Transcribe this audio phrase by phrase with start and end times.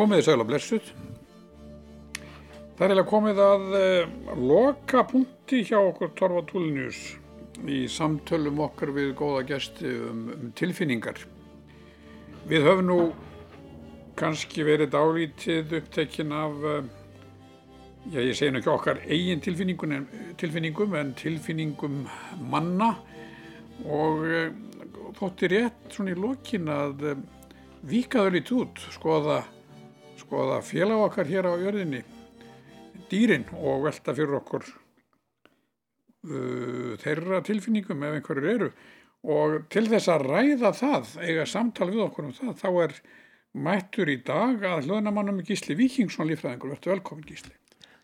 [0.00, 0.86] Komið í sæla blessuð.
[2.78, 7.00] Það er eiginlega komið að uh, loka punkti hjá okkur Torfa Túlinius
[7.68, 11.20] í samtölum okkar við góða gesti um, um tilfinningar.
[12.48, 12.98] Við höfum nú
[14.16, 16.80] kannski verið dálítið upptekinn af, uh,
[18.08, 20.08] já ég segi nú ekki okkar eigin tilfinningum,
[20.40, 22.02] tilfinningum en tilfinningum
[22.48, 22.94] manna
[23.84, 24.50] og uh,
[25.20, 27.10] þótti rétt svona í lokin að
[27.84, 29.42] vikaður lítið út, skoða,
[30.30, 32.04] skoða félag okkar hér á jörðinni,
[33.10, 34.62] dýrin og velta fyrir okkur
[36.30, 38.68] uh, þeirra tilfinningum ef einhverjur eru
[39.26, 42.94] og til þess að ræða það, eiga samtal við okkur um það, þá er
[43.66, 47.52] mættur í dag að hlöðnamannum Gísli Víkingsson lífræðingur, verður velkomin Gísli.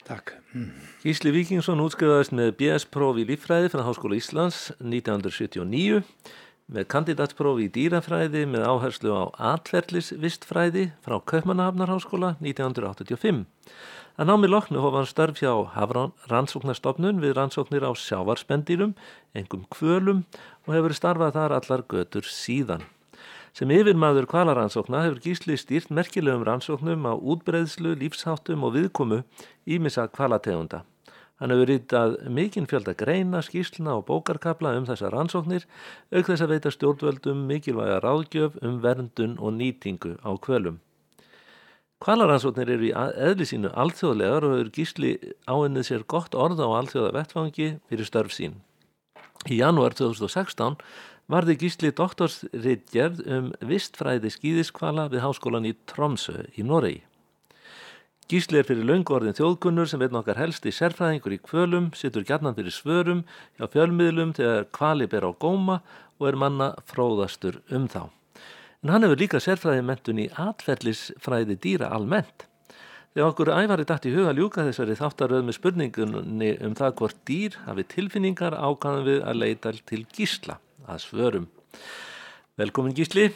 [0.06, 0.34] Takk.
[0.52, 0.74] Mm.
[1.06, 6.02] Gísli Víkingsson útskrifaðist með BS-próf í lífræði frá Háskóla Íslands 1979
[6.66, 13.44] með kandidatsprófi í dýrafræði með áherslu á atverðlisvistfræði frá Kaupmannahafnarháskóla 1985.
[14.16, 15.52] Að námi loknu hofa hann störf hjá
[16.32, 18.96] rannsóknarstofnun við rannsóknir á sjávarspendýrum,
[19.36, 20.24] engum kvölum
[20.66, 22.82] og hefur starfað þar allar götur síðan.
[23.56, 29.22] Sem yfirmaður kvalarannsókna hefur Gísli stýrt merkilegum rannsóknum á útbreyðslu, lífsháttum og viðkomu
[29.64, 30.82] ímissa kvalategunda.
[31.36, 35.66] Hann hefur rítað mikinn fjölda greina, skýsluna og bókarkabla um þessar rannsóknir,
[36.08, 40.78] auk þess að veita stjórnvöldum mikilvæga ráðgjöf um verndun og nýtingu á kvölum.
[42.00, 45.10] Kvalaransóknir eru í eðli sínu alþjóðlegar og hefur gísli
[45.48, 48.56] áinnið sér gott orð á alþjóða vettfangi fyrir störf sín.
[49.48, 50.76] Í janúar 2016
[51.32, 57.04] varði gísli doktorsritgerð um vistfræði skýðiskvala við háskólan í Tromsø í Noregi.
[58.26, 62.56] Gísli er fyrir laungorðin þjóðkunnur sem veit nokkar helst í sérfræðingur í kvölum, sittur gjarnan
[62.56, 63.20] fyrir svörum
[63.54, 65.76] hjá fjölmiðlum þegar kvali ber á góma
[66.18, 68.08] og er manna fróðastur um þá.
[68.82, 72.48] En hann hefur líka sérfræði mentun í atfellisfræði dýra almennt.
[73.14, 77.60] Þegar okkur æfari dætt í huga ljúka þessari þáttaröð með spurningunni um það hvort dýr
[77.68, 80.58] hafi tilfinningar ákvæðan við að leita til gísla
[80.90, 81.46] að svörum.
[82.58, 83.30] Velkomin gísli.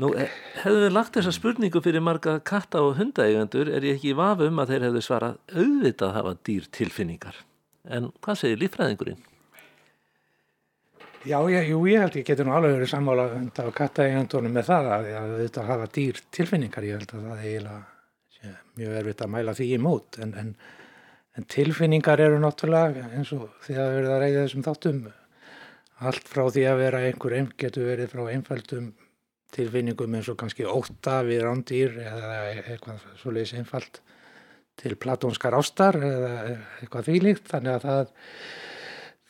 [0.00, 4.16] Nú hefðu við lagt þessa spurningu fyrir marga katta og hundaeigandur er ég ekki í
[4.16, 7.40] vafu um að þeir hefðu svarað auðvitað að hafa dýr tilfinningar.
[7.86, 9.20] En hvað segir lífræðingurinn?
[11.26, 14.68] Já, ég, jú, ég held ég getur nú alveg verið sammála hunda og kattaegandunum með
[14.70, 17.84] það að, að þetta hafa dýr tilfinningar, ég held að það er eiginlega
[18.76, 20.52] mjög erfitt að mæla því í mót en, en,
[21.36, 25.00] en tilfinningar eru náttúrulega eins og því að verða að reyða þessum þáttum
[26.10, 28.90] allt frá því að vera einhver getur verið frá einfældum
[29.56, 34.00] tilfinningum eins og kannski óta við rándýr eða eitthvað svoleiðis einfald
[34.76, 36.32] til platónskar ástar eða
[36.82, 38.14] eitthvað þvílíkt þannig að það,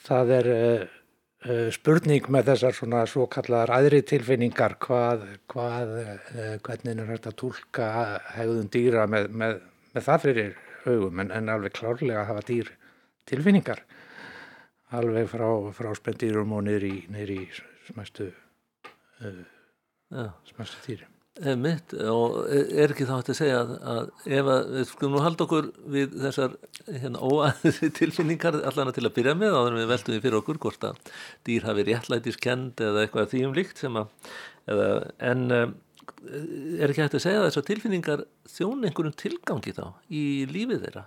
[0.09, 0.53] það er
[1.47, 5.21] Uh, spurning með þessar svona svo kallar aðri tilfinningar hvað,
[5.53, 7.91] hvað uh, hvernig er þetta að tólka
[8.35, 9.61] hegðun dýra með, með,
[9.93, 10.49] með það fyrir
[10.87, 12.73] hugum en, en alveg klárlega að hafa dýr
[13.31, 13.85] tilfinningar.
[14.97, 17.39] Alveg frá, frá spendýrum og niður í, í
[17.93, 19.45] smæstu uh,
[20.51, 21.13] smæstu dýri
[21.61, 25.21] mitt og er ekki þá hægt að segja að, að ef að við skulum nú
[25.21, 26.55] halda okkur við þessar
[26.87, 30.39] hérna, óaðri tilfinningar allan að til að byrja með áður en við veltum við fyrir
[30.41, 31.13] okkur hvort að
[31.49, 34.33] dýr hafi réttlætiskend eða eitthvað því um líkt sem að
[34.73, 34.89] eða,
[35.29, 35.77] en um,
[36.81, 41.07] er ekki hægt að segja að þessar tilfinningar þjón einhverjum tilgangi þá í lífið þeirra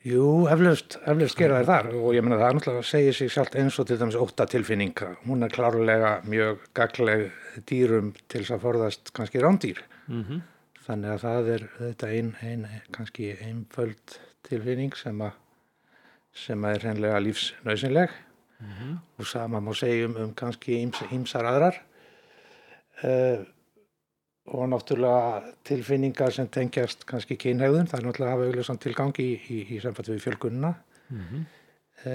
[0.00, 1.88] Jú, eflaust, eflaust gera þær þar.
[2.00, 4.46] Og ég menna það er náttúrulega að segja sig sjálf eins og til dæmis óta
[4.48, 5.02] tilfinning.
[5.26, 7.26] Hún er klárlega mjög gagleg
[7.68, 9.82] dýrum til þess að forðast kannski rándýr.
[10.08, 10.40] Mm -hmm.
[10.86, 15.32] þannig að það er þetta einn ein, kannski einföld tilfinning sem að
[16.32, 18.10] sem er hreinlega lífsnausinleg
[18.60, 18.98] mm -hmm.
[19.18, 21.82] og sama má segja um, kannski ýmsar aðrar.
[23.04, 23.44] Uh,
[24.50, 29.34] og náttúrulega tilfinningar sem tengjast kannski kynhegðun, það er náttúrulega að hafa auðvitað tilgangi í,
[29.38, 30.72] í, í samfættu við fjölgununa
[31.10, 31.44] mm -hmm.
[32.04, 32.14] e,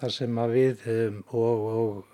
[0.00, 2.04] þar sem að við um, og, og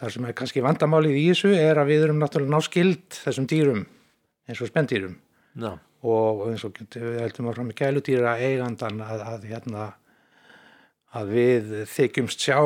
[0.00, 3.84] þar sem er kannski vandamálið í þessu er að við erum náttúrulega náskild þessum dýrum
[4.48, 5.16] eins og spendýrum
[5.62, 5.76] no.
[6.02, 9.92] og eins og við heldum að frá með gæludýra eigandan að, að, hérna,
[11.14, 12.58] að við þykjumst sjá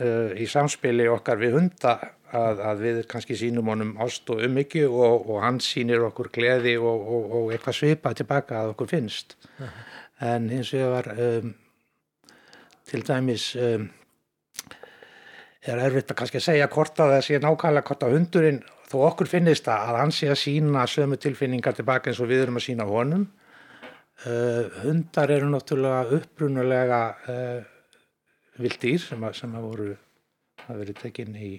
[0.00, 1.98] uh, í samspili okkar við hunda
[2.36, 6.76] að, að við kannski sínum honum ást og umhyggju og, og hann sínir okkur gleði
[6.78, 9.80] og, og, og eitthvað svipa tilbaka að okkur finnst uh -huh.
[10.34, 11.54] en eins og ég var um,
[12.86, 13.90] til dæmis um,
[15.60, 19.28] er erfitt að kannski segja hvort að það sé nákvæmlega hvort að hundurinn þó okkur
[19.28, 22.84] finnist að hann sé að sína sömu tilfinningar tilbaka eins og við erum að sína
[22.88, 23.26] honum
[24.26, 27.60] uh, hundar eru náttúrulega upprunulega uh,
[28.60, 29.90] vildýr sem að, sem að voru
[30.66, 31.52] að verið tekinn í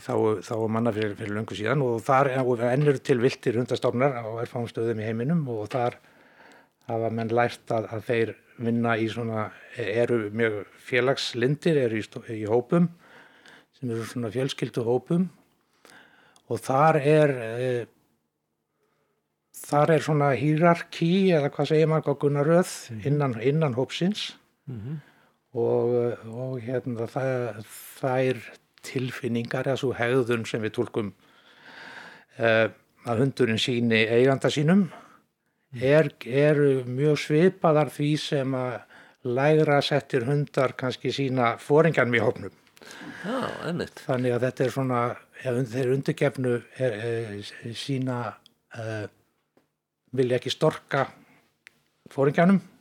[0.00, 0.14] þá,
[0.44, 2.30] þá manna fyrir, fyrir löngu síðan og þar
[2.70, 5.98] ennur til viltir hundastofnar á erfámstöðum í heiminum og þar
[6.88, 9.46] hafa menn lært að, að þeir vinna í svona,
[9.76, 12.04] eru mjög félagslindir, eru í,
[12.36, 12.90] í hópum
[13.78, 15.28] sem eru svona fjölskyldu hópum
[16.52, 17.72] og þar er e,
[19.62, 23.02] þar er svona hýrarki eða hvað segir maður á Gunnaröð mhm.
[23.08, 24.32] innan, innan hópsins
[24.66, 24.96] mm -hmm.
[25.52, 27.64] og, og hérna það,
[28.00, 28.42] það er
[28.82, 31.12] tilfinningar eða svo hegðun sem við tólkum
[32.38, 32.70] e,
[33.06, 35.82] að hundurinn síni eiganda sínum mhm.
[35.82, 36.56] er, er
[36.86, 38.80] mjög svipaðar því sem að
[39.22, 42.52] lægra settir hundar kannski sína fóringarn í hópnum
[43.22, 43.70] Já,
[44.06, 45.00] þannig að þetta er svona
[45.42, 48.18] þeir undirgefnu er, er, sína
[48.78, 49.06] uh,
[50.10, 51.06] vilja ekki storka
[52.10, 52.71] fóringjanum ja.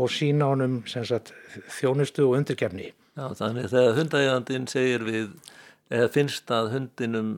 [0.00, 1.32] Og sína honum sagt,
[1.78, 2.92] þjónustu og undirgefni.
[3.12, 5.32] Já, þannig þegar hundægandin segir við
[5.92, 7.32] eða finnst að hundinum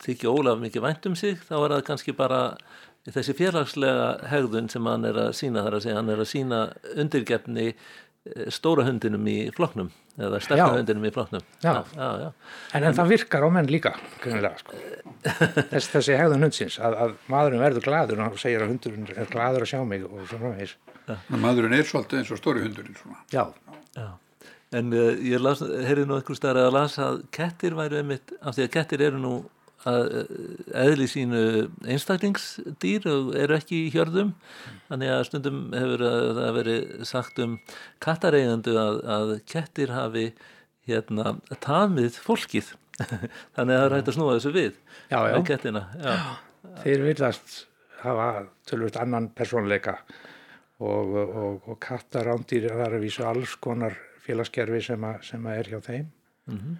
[0.00, 2.40] þykja Ólaf mikið vænt um sig þá er það kannski bara
[3.10, 6.60] þessi félagslega hegðun sem hann er að sína þar að segja hann er að sína
[6.94, 7.66] undirgefni
[8.52, 9.88] stóra hundinum í floknum
[10.20, 11.70] eða sterkar hundinum í floknum já.
[11.96, 12.26] Já, já,
[12.76, 14.76] en, en það virkar á menn líka sko.
[15.72, 19.30] Þess, þessi hegðun hundsins að, að maðurinn verður gladur og hann segir að hundurinn er
[19.32, 20.76] gladur að sjá mig og svona veis
[21.32, 22.98] maðurinn er svolítið eins og stóri hundurinn
[23.32, 23.46] já.
[24.76, 25.40] En uh, ég
[25.88, 29.22] heyrði nú einhver starf að lasa að kettir væru einmitt af því að kettir eru
[29.22, 29.32] nú
[29.80, 31.42] eðli sínu
[31.88, 34.34] einstaklingsdýr og eru ekki í hjörðum
[34.90, 36.04] þannig að stundum hefur
[36.36, 37.54] það verið sagt um
[38.04, 40.26] kattareigandu að, að kettir hafi
[40.88, 42.74] hérna tamið fólkið
[43.56, 44.74] þannig að það er hægt að snúa þessu við
[45.08, 45.38] já, já.
[45.48, 46.12] kettina já.
[46.82, 47.56] þeir viljast
[48.02, 48.28] hafa
[48.68, 49.96] tölvöld annan personleika
[50.80, 55.72] og, og, og kattarándýr það er vísu alls konar félagskerfi sem, a, sem að er
[55.72, 56.06] hjá þeim
[56.52, 56.78] mm -hmm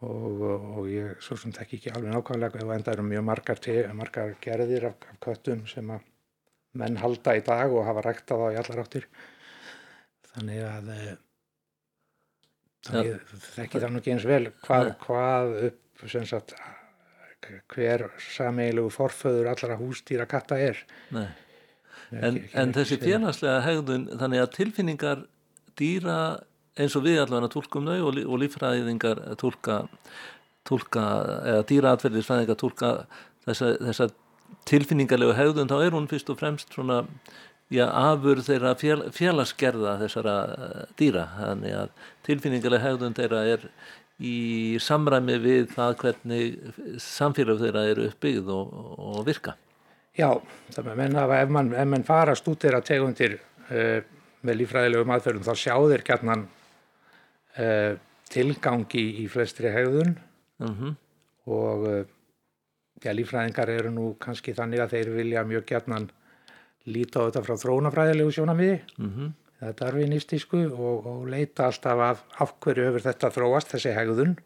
[0.00, 0.44] og,
[0.80, 3.60] og ég svo sem þekk ekki alveg nákvæmlega og enda eru mjög margar,
[3.96, 6.06] margar gerðir af, af köttum sem að
[6.80, 9.06] menn halda í dag og hafa rægt á það í allar áttir.
[10.30, 11.14] Þannig að eh,
[12.86, 13.20] þannig ja.
[13.56, 16.54] þekki það nú ekki eins vel hvað, hvað upp sagt,
[17.74, 20.80] hver sameiglegu forföður allara hústýra katta er.
[21.10, 21.26] En,
[22.10, 25.24] ekki, ekki, en þessi félagslega hegðun þannig að tilfinningar
[25.78, 26.20] dýra
[26.78, 29.82] eins og við allavega tólkum þau og, og lífræðingar tólka,
[30.68, 31.04] tólka
[31.52, 32.90] eða dýraatverðisfræðingar tólka
[33.46, 34.10] þessa, þessa
[34.70, 37.02] tilfinningarlegu hegðun þá er hún fyrst og fremst svona
[37.70, 41.24] já, afur þeirra fél, félagsgerða þessara eh, dýra.
[41.38, 41.96] Þannig að
[42.28, 43.66] tilfinningarlega hegðun þeirra er
[44.20, 49.56] í samræmi við það hvernig samfélag þeirra eru uppbyggð og, og virka.
[50.18, 50.34] Já,
[50.74, 54.00] það með menna ef mann, ef mann farast út þeirra tegundir uh,
[54.44, 56.48] með lífræðilegum aðferðum þá sjá þeir gætnan
[57.58, 57.98] uh,
[58.30, 60.16] tilgangi í flestri hegðun
[60.58, 60.72] mhm.
[60.78, 60.94] -huh.
[61.50, 62.04] og uh,
[63.04, 66.10] ja, lífræðingar eru nú kannski þannig að þeir vilja mjög gætnan
[66.86, 69.06] líta á þetta frá þrónafræðilegu sjónamiði -huh.
[69.06, 69.32] Mhm.
[69.60, 74.38] eða darvinistísku og, og leita alltaf af afhverju hefur þetta þróast þessi hegðun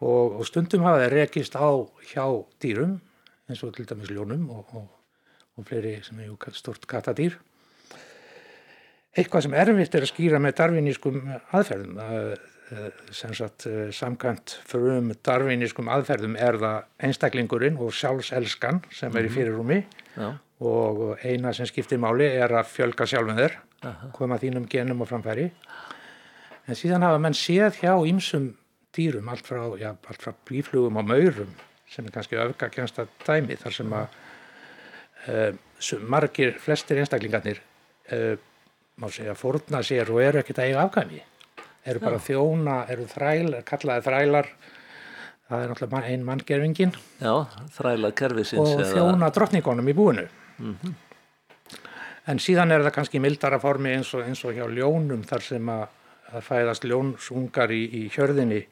[0.00, 1.70] og, og stundum hafa þeir rekist á
[2.12, 2.26] hjá
[2.60, 3.00] dýrum
[3.48, 4.88] eins og til dæmis ljónum og,
[5.56, 7.36] og fleiri sem er stort kattadýr
[9.14, 11.20] eitthvað sem erfitt er að skýra með darvinískum
[11.54, 12.00] aðferðum
[13.14, 19.36] sem sagt samkvæmt frum darvinískum aðferðum er það einstaklingurinn og sjálfselskan sem er í mhm.
[19.36, 19.78] fyrirrumi
[20.16, 20.28] Já.
[20.64, 23.58] og eina sem skiptir máli er að fjölga sjálfum þér
[24.16, 25.50] koma þínum genum og framfæri
[26.64, 28.54] en síðan hafa menn séð hjá ýmsum
[28.94, 31.54] dýrum allt frá, já, allt frá bíflugum og maurum
[31.90, 34.18] sem er kannski öfgakjænsta dæmi þar sem að
[35.28, 37.60] uh, margir, flestir einstaklingarnir
[38.14, 38.34] uh,
[39.00, 41.22] má segja fórna sér og eru ekkert að eiga afgæmi
[41.84, 42.24] eru bara Já.
[42.28, 44.50] þjóna, eru þræl kallaði þrælar
[45.48, 47.34] það er náttúrulega einn manngerfingin Já,
[47.76, 50.94] þræla kerfisins og þjóna drottningunum í búinu mm -hmm.
[52.26, 55.68] en síðan er það kannski mildara formi eins og, eins og hjá ljónum þar sem
[55.68, 55.86] að
[56.30, 58.64] það fæðast ljónsungar í, í hjörðinni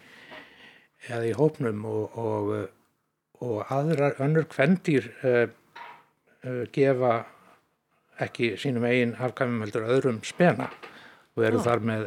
[1.08, 2.68] eða í hópnum og, og,
[3.42, 5.46] og aðrar önnur kvendýr uh,
[6.46, 7.24] uh, gefa
[8.26, 10.68] ekki sínum eigin afkvæmum heldur öðrum spena
[11.36, 11.64] og eru Já.
[11.68, 12.04] þar með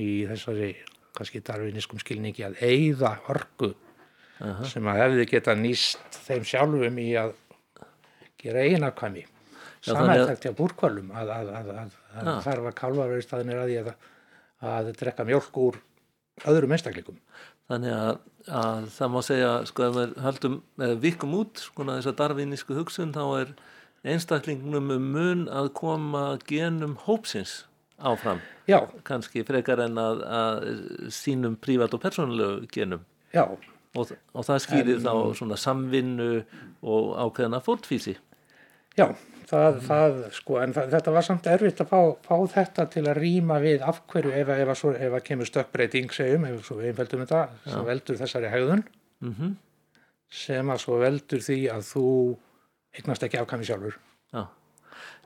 [0.00, 0.72] í þessari
[1.14, 4.66] kannski darfiniskum skilningi að eigða orgu uh -huh.
[4.66, 7.34] sem að hefði geta nýst þeim sjálfum í að
[8.42, 9.24] gera eigin afkvæmi
[9.84, 13.94] samanlegt hjá búrkvölum að, að, að, að þarf að kálva verið staðinir að því
[14.74, 15.80] að drekka mjölk úr
[16.48, 17.18] öðrum einstakleikum
[17.70, 18.18] Þannig að,
[18.52, 22.76] að það má segja sko ef við höldum, eða vikum út sko þess að darfinísku
[22.76, 23.54] hugsun þá er
[24.04, 27.64] einstaklingnum um mun að koma genum hópsins
[27.98, 28.40] áfram.
[28.68, 28.80] Já.
[29.04, 30.64] kannski frekar en að, að
[31.12, 33.02] sínum prívat og persónulegu genum.
[33.34, 33.44] Já,
[33.94, 36.28] og, og það skýrir þá svona samvinnu
[36.82, 38.16] og ákveðna fótfísi
[38.94, 39.08] Já,
[39.50, 43.18] það, það sko, en það, þetta var samt erfitt að fá, fá þetta til að
[43.18, 48.20] rýma við af hverju ef, að- kemur stökkbreyting segjum, ef svo einfældum þetta, sem veldur
[48.22, 48.84] þessari hegðun.
[49.24, 49.54] Mm
[50.34, 52.04] sem að svo veldur því að þú
[52.98, 53.98] eignast ekki afkvæmi sjálfur.
[54.34, 54.44] Já,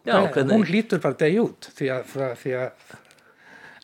[0.07, 2.97] já hvernig Hún lítur bara degi út því að, því að, því að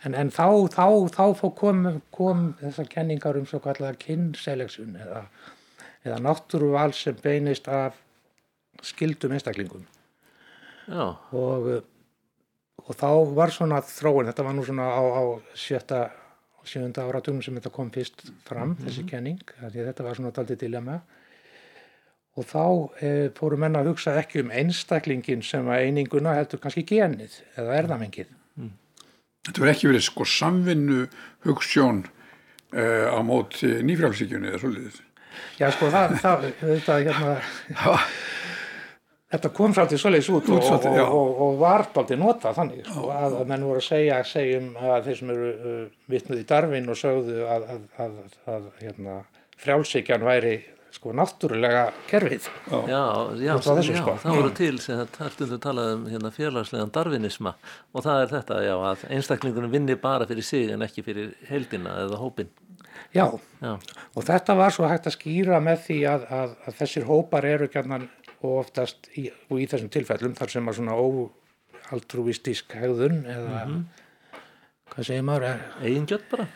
[0.04, 5.24] en, en þá, þá, þá kom, kom þessar kenningar um svo kallega kynnseleksjun eða,
[6.04, 7.98] eða náttúruval sem beinist af
[8.84, 9.86] skildum einstaklingum.
[11.32, 11.70] Og,
[12.84, 15.22] og þá var svona þróun, þetta var nú svona á, á
[15.56, 16.02] sjötta
[16.64, 20.32] sjönda áratugum sem þetta kom fyrst fram, þessi kenning, af því að þetta var svona
[20.36, 20.98] daldið dilemma
[22.34, 22.64] og þá
[22.98, 27.78] e, fóru menn að hugsa ekki um einstaklingin sem að eininguna heldur kannski genið eða
[27.82, 28.32] erðamengið.
[29.44, 31.00] Þetta verður ekki verið sko samvinnu
[31.44, 35.02] hugssjón uh, á móti nýfrálsíkjunni eða svolítið.
[35.58, 37.34] Já, sko, það, það, þetta, hérna,
[39.34, 41.04] þetta kom svolítið svoleiðis út og, Út svolítið, og, já.
[41.18, 45.08] og, og var svolítið notað þannig, sko, að, að menn voru að segja, segjum að
[45.08, 45.80] þeir sem eru uh,
[46.14, 48.18] vitnuð í Darwin og sögðu að, að, að,
[48.54, 49.18] að hérna,
[49.60, 50.56] frjálsíkjan væri
[50.94, 52.48] sko náttúrulega kerfið.
[52.70, 53.02] já,
[53.42, 54.16] já, frá þessu, já sko.
[54.22, 57.54] það voru til sem það stundum talað um hérna, félagslegan darwinisma
[57.92, 61.96] og það er þetta, já, að einstaklingunum vinni bara fyrir sig en ekki fyrir heldina
[62.04, 62.52] eða hópin
[63.14, 63.26] Já,
[63.62, 63.74] Já,
[64.14, 67.68] og þetta var svo hægt að skýra með því að, að, að þessir hópar eru
[67.70, 68.08] gætnan
[68.44, 73.64] og oftast í, og í þessum tilfellum þar sem að svona óaltrúistísk hegðun eða
[74.94, 76.46] hvað segir maður, eigingjöld bara.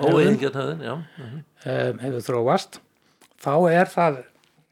[0.00, 0.84] Óeingjörn hegðun.
[0.84, 1.42] já mhm.
[2.04, 2.80] hefur þróast
[3.42, 4.20] þá er það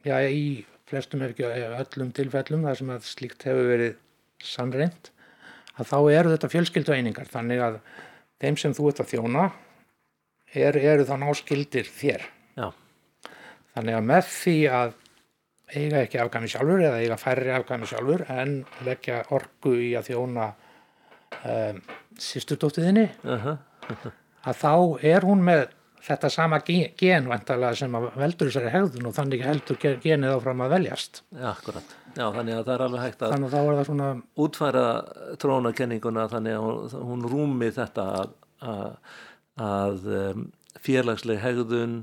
[0.06, 0.44] já, í
[0.90, 3.98] flestum ef ekki öllum tilfellum þar sem að slíkt hefur verið
[4.42, 5.10] sannreint
[5.80, 7.80] að þá eru þetta fjölskyldu einingar þannig að
[8.40, 9.44] þeim sem þú ert að þjóna
[10.54, 12.24] er, eru þá náskildir þér.
[12.58, 12.68] Já,
[13.76, 14.96] þannig að með því að
[15.70, 18.54] eiga ekki afgæmi sjálfur eða eiga færri afgæmi sjálfur en
[18.86, 20.48] leggja orku í að þjóna
[21.46, 21.82] um,
[22.18, 23.52] sýsturdóttiðinni uh
[24.40, 24.72] að þá
[25.04, 25.66] er hún með
[26.06, 30.34] þetta sama ge- gen vantarlega sem að veldur þessari hegðun og þannig heldur ge- genið
[30.38, 31.22] áfram að veljast.
[31.34, 33.86] já, akkurat Já, þannig að það er alveg hægt að Þannig að þá er það
[33.86, 34.06] svona,
[34.44, 34.84] útfæra
[35.38, 38.32] trónakenninguna þannig að hún, rúmi þetta að,
[38.66, 38.88] að,
[39.66, 40.42] að um,
[40.82, 41.94] félagsleg hegðun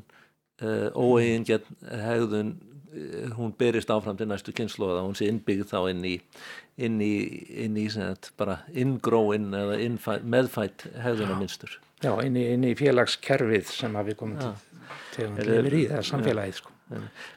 [0.64, 2.54] uh, óeigingjarn hegðun
[3.38, 6.16] hún berist áfram til næstu kynnslóða hún sé innbyggð þá inn í
[6.78, 7.14] inn í,
[7.66, 13.72] inn í sagt, bara inngróin eða innfæ, meðfætt hegðunarmynstur já, inn í, inn í félagskerfið
[13.74, 14.52] sem að við komum til,
[15.16, 16.76] til, til yfir í, það samfélagið sko.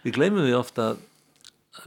[0.04, 0.90] Við gleymum við ofta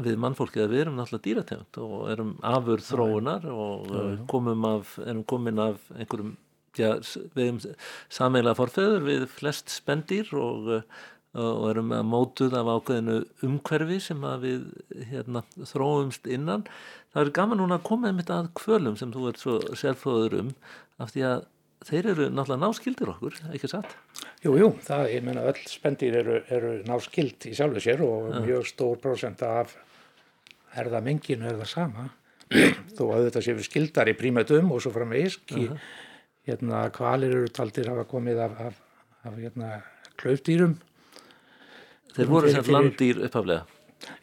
[0.03, 4.96] við mannfólkið að við erum náttúrulega dýrategund og erum afur þróunar og uh, komum af,
[5.03, 6.34] erum komin af einhverjum,
[6.80, 6.89] já,
[7.36, 7.60] við erum
[8.08, 11.03] sameiginlega forfeður við flest spendýr og, uh,
[11.34, 13.16] og erum að mótuð af ákveðinu
[13.48, 14.68] umhverfi sem að við
[15.10, 16.68] hérna, þróumst innan.
[17.13, 20.54] Það er gaman núna að koma einmitt að kvölum sem þú ert svo sérfróður um
[21.02, 21.48] af því að
[21.84, 23.98] þeir eru náttúrulega náskildir okkur, ekki satt?
[24.46, 28.70] Jú, jú, það, ég menna öll spendýr eru, eru náskild í sjálfu sér og mjög
[28.70, 29.74] stór prósent af
[30.80, 32.08] erðamenginu er það sama
[32.96, 35.75] þó að þetta séu skildar í prímötum og svo framvegis uh
[36.48, 38.80] hérna kvalir eru taldir hafa komið af, af,
[39.24, 39.70] af hérna
[40.20, 40.75] klaufdýrum
[42.13, 43.63] Þeir voru sem landdýr upphaflega.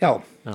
[0.00, 0.10] Já,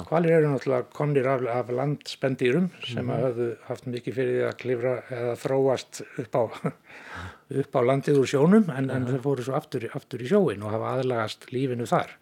[0.06, 4.58] kvalir eru náttúrulega komnir af, af landspendýrum sem mm hafðu haft mikið fyrir því að
[4.62, 6.44] klifra eða þróast upp á,
[7.62, 10.74] upp á landið úr sjónum en, en þeir fóru svo aftur, aftur í sjóin og
[10.75, 12.13] hafa aðlagast lífinu þar.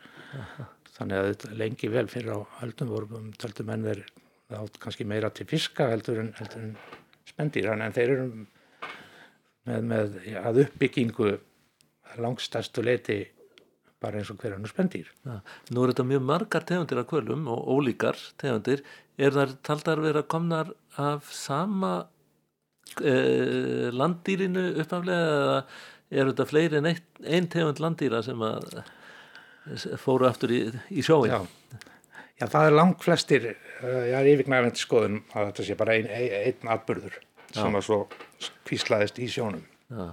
[0.96, 4.04] Þannig að þetta lengi vel fyrir á höldum voru töldu menn þeir
[4.54, 6.76] átt kannski meira til fiska heldur en, heldur en
[7.28, 8.28] spendýr en, þeir eru
[9.68, 11.34] með, með að uppbyggingu
[12.22, 13.24] langstæstu leiti
[14.04, 15.10] bara eins og hver annars spendýr.
[15.28, 15.40] Ja.
[15.72, 18.84] Nú eru þetta mjög margar tegundir af kvölum og ólíkar tegundir.
[19.18, 21.94] Er þar taldar vera komnar af sama
[23.00, 25.58] eh, landdýrinu uppaflega eða
[26.14, 31.06] er þetta fleiri en eitt, ein tegund landdýra sem að eh, fóru aftur í, í
[31.06, 31.34] sjóin?
[31.34, 31.90] Já.
[32.42, 33.44] Já, það er langt flestir,
[33.86, 37.20] ég er yfirgnæfandi skoðun að þetta sé bara ein, ein, einn atburður
[37.54, 38.00] sem að svo
[38.66, 39.62] kvíslaðist í sjónum.
[39.92, 40.06] Já.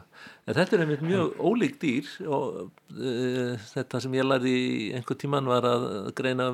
[0.50, 4.54] En þetta er einmitt mjög ólík dýr og uh, þetta sem ég lærði
[4.98, 5.86] einhver tíman var að,
[6.18, 6.48] greina,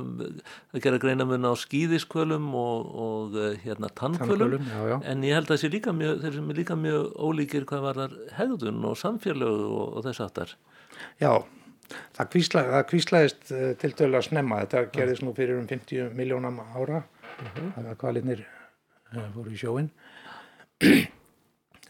[0.76, 4.96] að gera greinamun á skýðiskvölum og, og uh, hérna tannkvölum já, já.
[5.10, 8.00] en ég held að þessi líka mjög, þeir sem er líka mjög ólíkir hvað var
[8.04, 10.54] þar hegðun og samfélög og, og þess aftar.
[11.18, 11.32] Já,
[12.20, 16.14] það, kvísla, það kvíslaðist uh, til dölu að snemma, þetta gerðist nú fyrir um 50
[16.20, 17.02] miljónam ára,
[17.36, 17.72] Mhm.
[17.74, 19.90] það var kvalinnir uh, fóru í sjóin.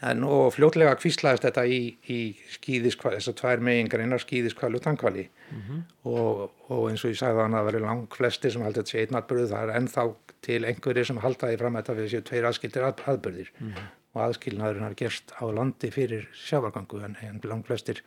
[0.05, 1.79] En og fljótlega kvíslaðist þetta í,
[2.13, 2.19] í
[2.53, 5.79] skýðiskvali, þess að tvær megingar skýðiskvali og tankvali mm -hmm.
[6.11, 8.91] og, og eins og ég sagði þannig að það veri lang flesti sem haldi þetta
[8.91, 10.03] sé einnatbyrðu, það er ennþá
[10.45, 13.89] til einhverjir sem haldaði fram þetta við séu tveir aðskildir að, aðbyrðir mm -hmm.
[14.13, 18.03] og aðskilnaðurinn har gerst á landi fyrir sjávargangu en, en lang flestir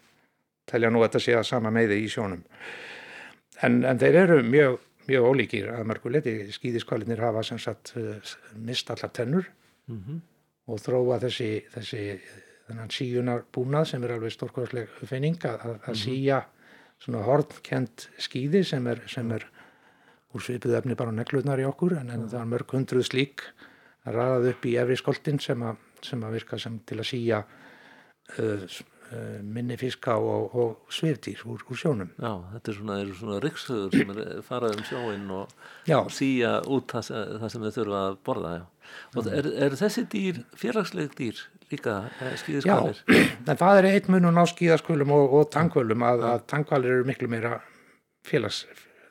[0.67, 2.45] telja nú að þetta sé að sama meiði í sjónum.
[3.63, 4.79] En, en þeir eru mjög,
[5.09, 8.15] mjög ólíkir að mörguleiti, skýðiskvalinir hafa sem sagt uh,
[8.55, 9.51] mist allar tennur
[9.89, 10.21] mm -hmm
[10.71, 12.05] og þróa þessi, þessi
[12.69, 16.01] þennan síjunar búnað sem er alveg stórkvæðsleg finning að, að, að mhm.
[16.05, 16.41] síja
[17.01, 19.47] svona hornkent skýði sem er, sem er
[20.37, 23.47] úr svipuð efni bara neglutnar í okkur en, en það er mörg hundruð slík
[24.07, 27.41] að ræðað upp í efri skoltin sem að, sem að virka sem til að síja
[27.43, 28.79] uh,
[29.43, 32.11] minni fiska og, og svifdýr úr, úr sjónum.
[32.15, 35.55] Já, þetta er svona, svona riksuður sem er farað um sjóin og
[35.89, 35.99] já.
[36.15, 37.11] síja út það,
[37.43, 38.69] það sem þau þurfa að borða, já.
[39.15, 43.03] Og er, er þessi dýr félagsleg dýr líka eh, skýðiskvalir?
[43.07, 47.09] Já, en það er eitt munun á skýðaskvölum og, og tangvölum að, að tangvalir eru
[47.09, 47.61] miklu meira
[48.27, 48.65] félags,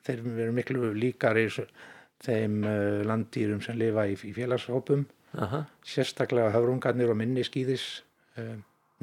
[0.07, 5.05] þeir eru miklu líkar í þeim uh, landdýrum sem lifa í, í félagshópum,
[5.39, 5.63] Aha.
[5.87, 7.85] sérstaklega höfrungarnir og minni skýðis,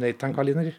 [0.02, 0.76] nei tangvalinir,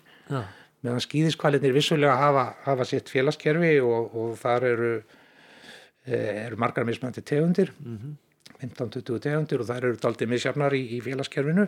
[0.86, 7.26] meðan skýðiskvalinir vissulega hafa, hafa sitt félagskerfi og, og þar eru, uh, eru margar mismöndi
[7.26, 7.74] tegundir.
[7.84, 8.16] Mm
[8.58, 11.68] 15-20 tegundir og það eru aldrei misjafnar í, í félagskerfinu.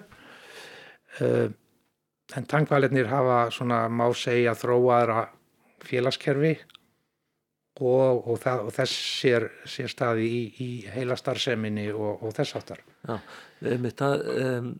[1.19, 1.51] Uh,
[2.37, 5.27] en tangvalirnir hafa svona má segja þróaðra
[5.85, 6.53] félagskerfi
[7.79, 12.57] og, og, það, og þess sér, sér staði í, í heila starfseminni og, og þess
[12.59, 13.15] áttar Já,
[13.71, 14.71] einmitt það um,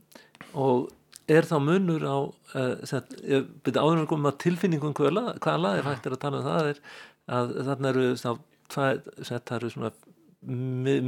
[0.60, 0.90] og
[1.30, 6.10] er þá munur á uh, ég byrja áður að koma tilfinningum hvaða lag er hægt
[6.10, 6.82] að tala um það er
[7.30, 8.30] að þarna eru þá
[8.70, 9.92] það eru svona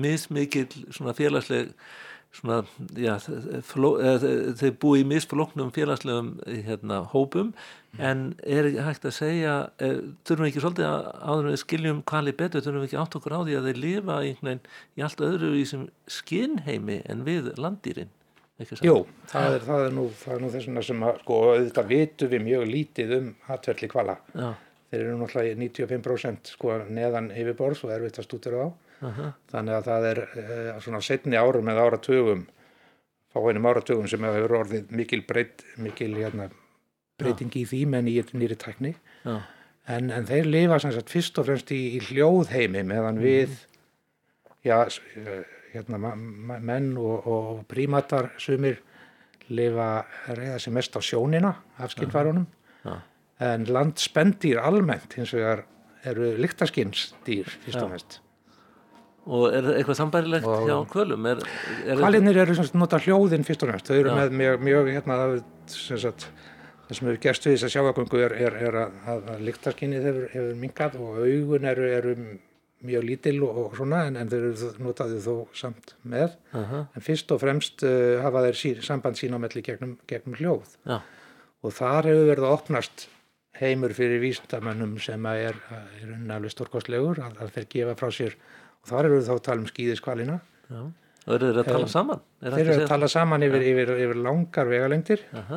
[0.02, 1.72] mismikil svona félagsleg
[2.32, 2.62] svona,
[2.96, 3.12] já,
[3.66, 3.92] fló,
[4.56, 7.52] þeir búi í misfloknum félagslegum hérna, hópum.
[8.00, 12.34] En er hægt að segja er, þurfum við ekki svolítið að áður við skiljum hvali
[12.38, 14.64] betur, þurfum við ekki átt okkur á því að þeir lifa einhvern,
[14.96, 15.86] í allt öðru í sem
[16.20, 18.12] skinnheimi en við landýrin
[18.86, 18.96] Jú,
[19.30, 20.06] það er, það er nú,
[20.42, 24.48] nú þessuna sem að sko, auðvitað vitu við mjög lítið um aðtverli kvala já.
[24.92, 28.72] þeir eru náttúrulega 95% sko neðan yfirborðs og erfitt að stútur á uh
[29.18, 29.32] -huh.
[29.52, 32.46] þannig að það er uh, svona setni árum eða áratugum
[33.32, 36.50] fáinum áratugum sem hefur orðið mikil, breyt, mikil hérna,
[37.20, 38.94] breyting í því með nýri, nýri tekni
[39.24, 43.24] en, en þeir lifa sagt, fyrst og fremst í, í hljóðheimi meðan mm.
[43.24, 43.56] við
[44.66, 44.76] já,
[45.72, 46.14] hérna,
[46.60, 48.80] menn og, og prímatar sumir
[49.52, 52.46] lifa reyða sem mest á sjónina af skinnfærunum
[53.42, 55.64] en landspendýr almennt hins vegar
[56.06, 58.20] eru lyktaskinsdýr fyrst og fremst.
[59.22, 61.28] Og er það eitthvað sambærilegt og hjá kvölum?
[61.86, 64.16] Kvalinir eru svona nota hljóðin fyrst og næst, þau eru Já.
[64.18, 65.18] með mjög, mjög hérna,
[65.70, 66.26] sem sagt,
[66.88, 70.08] það sem hefur gerst við þess að sjáagöngu er, er, er að, að, að líktarskinnið
[70.08, 72.16] hefur, hefur mingað og augun eru, eru
[72.86, 76.36] mjög lítil og, svona en, en þau eru notaðið þó samt með.
[76.52, 76.84] Uh -huh.
[76.94, 80.78] en fyrst og fremst uh, hafa þeir sí, samband sín á melli gegnum, gegnum hljóð.
[80.86, 81.00] Já.
[81.62, 83.08] og þar hefur verið að opnast
[83.60, 85.54] heimur fyrir vísendamönnum sem er,
[86.00, 88.36] er unnæglu stórkostlegur að, að þeir gefa frá sér.
[88.82, 90.40] Og þar eru þá að tala um skýðiskvalina
[91.22, 92.22] og eru þeir að tala saman?
[92.42, 95.20] Er þeir eru að tala saman yfir, yfir, yfir langar vegalengdir.
[95.38, 95.52] Uh,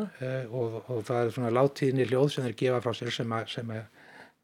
[0.51, 3.71] og, og það er svona láttíðinni hljóð sem þeir gefa frá sér sem að, sem
[3.73, 3.87] að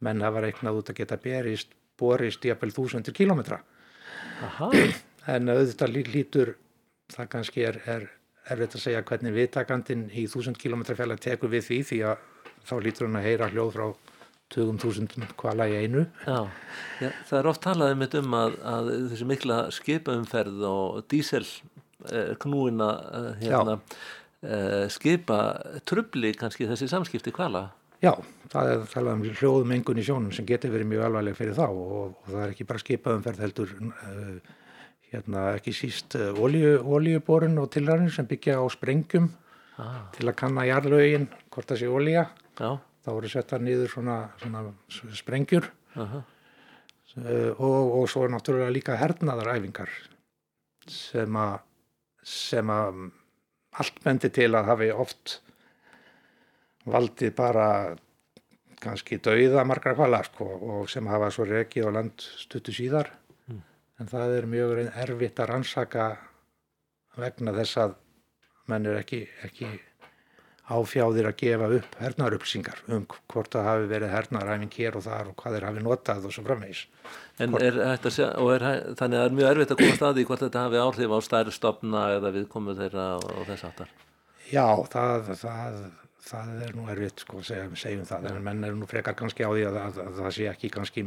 [0.02, 3.62] menn hafa reiknað út að geta berist, borist í appel þúsundir kílometra
[5.30, 6.56] en auðvitað lítur
[7.12, 8.08] það kannski er, er
[8.50, 12.24] erfitt að segja hvernig viðtakandin í þúsund kílometra fjallar tekur við því því að
[12.68, 13.86] þá lítur hann að heyra hljóð frá
[14.52, 16.06] 20.000 kvala í einu.
[16.26, 16.40] Já,
[17.00, 21.46] já, það er oft talað um, um að, að þessi mikla skipaumferð og dísel
[22.12, 23.78] eh, knúina eh, hérna,
[24.44, 25.40] eh, skipa
[25.88, 27.70] trubli kannski þessi samskipti kvala
[28.02, 28.14] Já,
[28.52, 31.68] það er talað um hljóðum engun í sjónum sem getur verið mjög alvarleg fyrir þá
[31.70, 34.54] og, og það er ekki bara skipaumferð heldur uh,
[35.12, 39.30] hérna ekki síst uh, oljuborun og tilræðin sem byggja á sprengjum
[39.78, 40.08] ah.
[40.16, 42.30] til að kanna jarlögin hvort það sé olja
[42.62, 44.64] Já þá voru settar nýður svona, svona
[45.18, 46.24] sprengjur uh -huh.
[47.58, 49.90] og, og svo er náttúrulega líka hernaðaræfingar
[50.88, 51.60] sem að
[52.24, 53.12] sem að
[53.72, 55.42] allt bendi til að hafi oft
[56.86, 57.68] valdið bara
[58.82, 63.12] kannski dauða margra kvalar sko, og sem hafa svo rekið á land stuttu síðar
[63.48, 63.62] mm.
[64.02, 66.08] en það er mjög erfitt að rannsaka
[67.22, 67.96] vegna þess að
[68.72, 69.70] menn er ekki, ekki
[70.72, 75.38] áfjáðir að gefa upp hernarupplýsingar um hvort það hafi verið hernaræfing hér og þar og
[75.42, 76.84] hvað þeir hafi notað og svo framvegis.
[77.42, 77.66] En hvort...
[77.66, 78.68] er þetta og er,
[79.00, 81.56] þannig að það er mjög erfitt að koma staði hvort þetta hafi áhrif á stærri
[81.56, 83.92] stopna eða við komum þeirra og þess aftar?
[84.52, 85.82] Já, það, það,
[86.26, 89.46] það er nú erfitt sko að segja, segjum það, en menn er nú frekar kannski
[89.46, 91.06] á því að, að, að það sé ekki kannski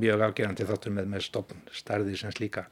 [0.00, 2.66] mjög afgerandi þáttur með, með stofn stærði sem slíka.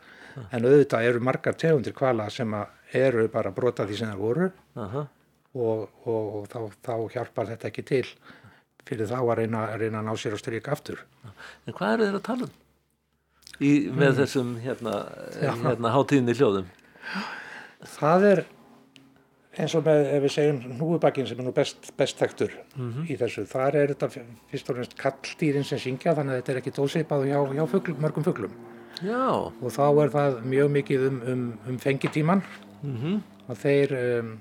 [0.55, 4.51] En auðvitað eru margar tegundir kvala sem að eru bara brota því sem það voru
[4.79, 5.03] Aha.
[5.59, 8.05] og, og, og þá, þá hjálpar þetta ekki til
[8.89, 11.03] fyrir þá að reyna, reyna að ná sér á stryk aftur.
[11.67, 12.55] En hvað eru þeir að tala um?
[13.59, 14.95] Í, með þessum hérna,
[15.43, 16.71] hérna hátíðinni hljóðum.
[17.99, 18.45] Það er
[19.59, 22.55] eins og með, ef við segjum hnúfubakkin sem er nú best, best þektur
[23.11, 26.61] í þessu, þar er þetta fyrst og fremst kalldýrin sem syngja þannig að þetta er
[26.63, 28.59] ekki tósipað hjá, hjá fugl, mörgum fuglum.
[29.03, 32.43] Já, og þá er það mjög mikið um, um, um fengitíman
[32.83, 34.35] mhm, og þeir um,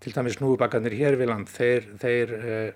[0.00, 2.66] til dæmis hnúfubakkarnir hér við land þeir, þeir uh,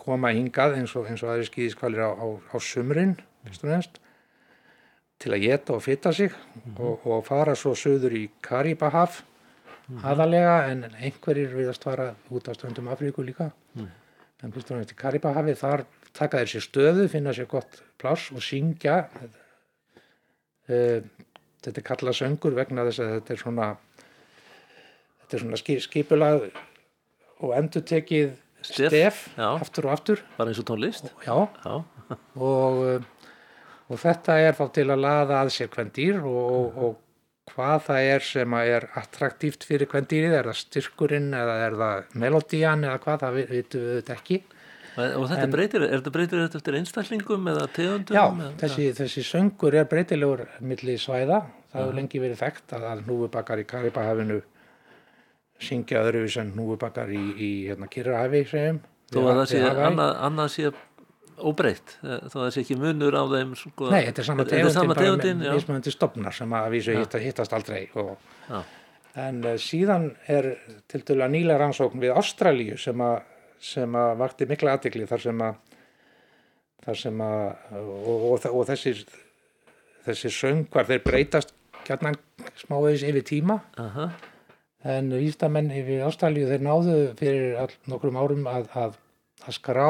[0.00, 4.00] koma hingað eins og, eins og aðri skýðiskvalir á, á, á sumrin fyrst og fremst
[5.20, 6.32] til að geta og fitta sig
[6.78, 9.20] og, og fara svo söður í Karibahaf
[10.06, 13.50] aðalega en einhverjir viðast fara út á stöndum Afríku líka.
[14.40, 15.82] En fyrst og fremst í Karibahafi þar
[16.16, 19.02] taka þeir sér stöðu, finna sér gott pláss og syngja.
[20.70, 21.00] Uh,
[21.64, 23.68] þetta er kallað söngur vegna þess að þetta er svona
[25.24, 26.46] þetta er svona ski, skipulag
[27.40, 29.46] og endurtekið Stef, stef, já.
[29.56, 30.20] aftur og aftur.
[30.36, 31.06] Bara eins og tónlist.
[31.24, 33.36] já, Já, og, uh,
[33.88, 36.98] og þetta er þá til að laða að sér hvern dýr og, og, og
[37.54, 41.76] hvað það er sem að er attraktíft fyrir hvern dýrið, er það styrkurinn eða er
[41.80, 44.40] það melodían eða hvað, það vi- vitum við þetta ekki.
[45.00, 48.16] og þetta breytir, er þetta breytir þetta eftir einstaklingum eða tegundum?
[48.16, 52.82] Já, eða- þessi, þessi söngur er breytilegur milli svæða, það hefur lengi verið þekkt að,
[52.92, 54.40] að hnúfubakar í Karibahafinu
[55.60, 58.80] syngja öðruvís en hnúfubakar í, í hérna, Kyrrahafi, segjum.
[59.10, 59.60] Við- að það sé,
[60.26, 60.70] annað, sé
[61.46, 64.74] óbreytt, að það sé ekki munur á þeim sko, Nei, þetta er sama er tegundin,
[64.74, 65.54] sama bara tegundin, já.
[65.56, 67.82] mismunandi stofnar sem að vísu hitta, hittast aldrei.
[68.00, 68.12] Og,
[69.20, 70.52] en uh, síðan er
[70.90, 73.20] til dælu að nýlega rannsókn við Ástralíu sem að,
[73.72, 75.80] sem að vakti mikla aðtikli þar sem að,
[76.86, 77.46] þar sem að
[77.80, 79.04] og, og, og þessir,
[80.06, 81.54] þessir söngvar þeir breytast
[81.88, 82.18] gætnan
[82.60, 84.10] smáðis yfir tíma Aha,
[84.88, 88.98] en vístamenn yfir Ástralíu þeir náðu fyrir all, nokkrum árum að, að,
[89.46, 89.86] að skrá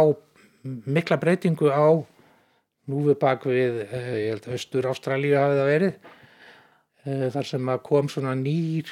[0.64, 2.00] mikla breytingu á
[2.90, 5.94] núfi bak við, eh, ég held, austur Ástralíu hafi það verið,
[7.04, 8.86] eh, þar sem að kom svona nýr,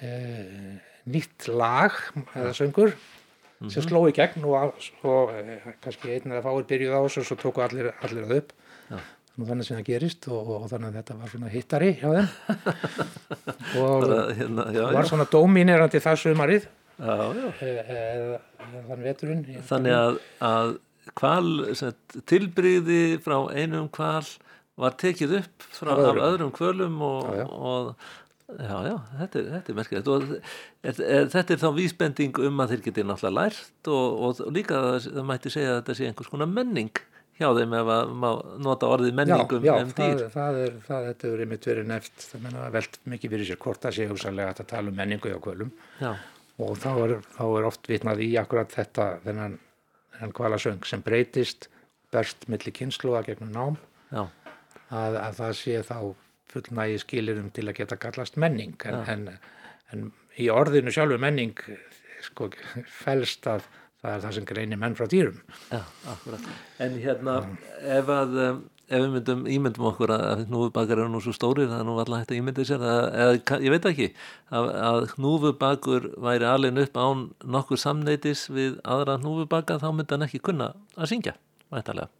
[0.00, 1.90] eh, nýtt lag
[2.34, 2.94] eða söngur
[3.70, 5.30] sem sló í gegn og, og
[5.82, 8.52] kannski einn eða fáir byrjuð á þessu og svo tóku allir, allir það upp.
[9.38, 12.28] Nú þannig sem það gerist og, og þannig að þetta var svona hittari hjá þeim.
[13.80, 14.02] Og
[14.36, 16.66] hérna, já, var svona dóminerandi það sumarið
[17.02, 18.40] já, já.
[18.88, 20.72] þann veturinn Þannig að, að
[21.18, 24.24] hval, sem sagt, tilbrigði frá einum hval
[24.80, 26.52] var tekið upp frá, Af öðrum.
[26.56, 27.46] kvölum og, Já, já.
[27.52, 27.94] og
[28.52, 30.28] já, já, þetta er, þetta er merkilegt og
[30.82, 35.08] þetta er þá vísbending um að þeir geti náttúrulega lært og, og, og líka það,
[35.16, 36.90] það mætti segja að þetta sé einhvers konar menning
[37.40, 38.28] hjá þeim ef að má
[38.62, 40.26] nota orðið já, menningum já, um það, dýr.
[40.34, 43.86] það er það, þetta er einmitt verið neft það menna velt mikið fyrir sér hvort
[43.86, 46.12] það sé hugsanlega að tala um menningu hjá kvölum Já,
[46.60, 49.58] og þá er, þá er oft vitnað í akkurat þetta þennan,
[50.16, 51.68] þennan kvalasöng sem breytist
[52.12, 53.78] berst milli kynsluða gegnum nám.
[54.12, 54.26] Já,
[54.92, 55.96] að, að það sé þá
[56.52, 58.74] fullnægi skilirum til að geta kallast menning.
[58.84, 59.22] En, en,
[59.92, 61.56] en í orðinu sjálfu menning
[62.26, 62.50] sko,
[63.02, 63.64] felst að
[64.02, 65.40] það er það sem greinir menn frá dýrum.
[65.70, 65.80] Já,
[66.12, 66.46] akkurat.
[66.82, 67.36] En hérna,
[67.96, 71.80] ef að um, ef við myndum ímyndum okkur að hnúfubakur eru nú svo stórir það
[71.80, 74.08] er nú alltaf hægt að ímynda sér að, eða, ég veit ekki
[74.52, 77.22] að, að hnúfubakur væri alveg upp án
[77.56, 81.34] nokkur samneitis við aðra hnúfubaka þá myndi hann ekki kunna að syngja
[81.72, 82.10] væntalega.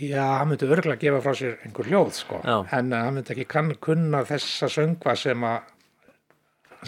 [0.00, 2.56] Já, hann myndi örgulega gefa frá sér einhver hljóð sko, Já.
[2.78, 5.70] en uh, hann myndi ekki kann, kunna þessa söngva sem að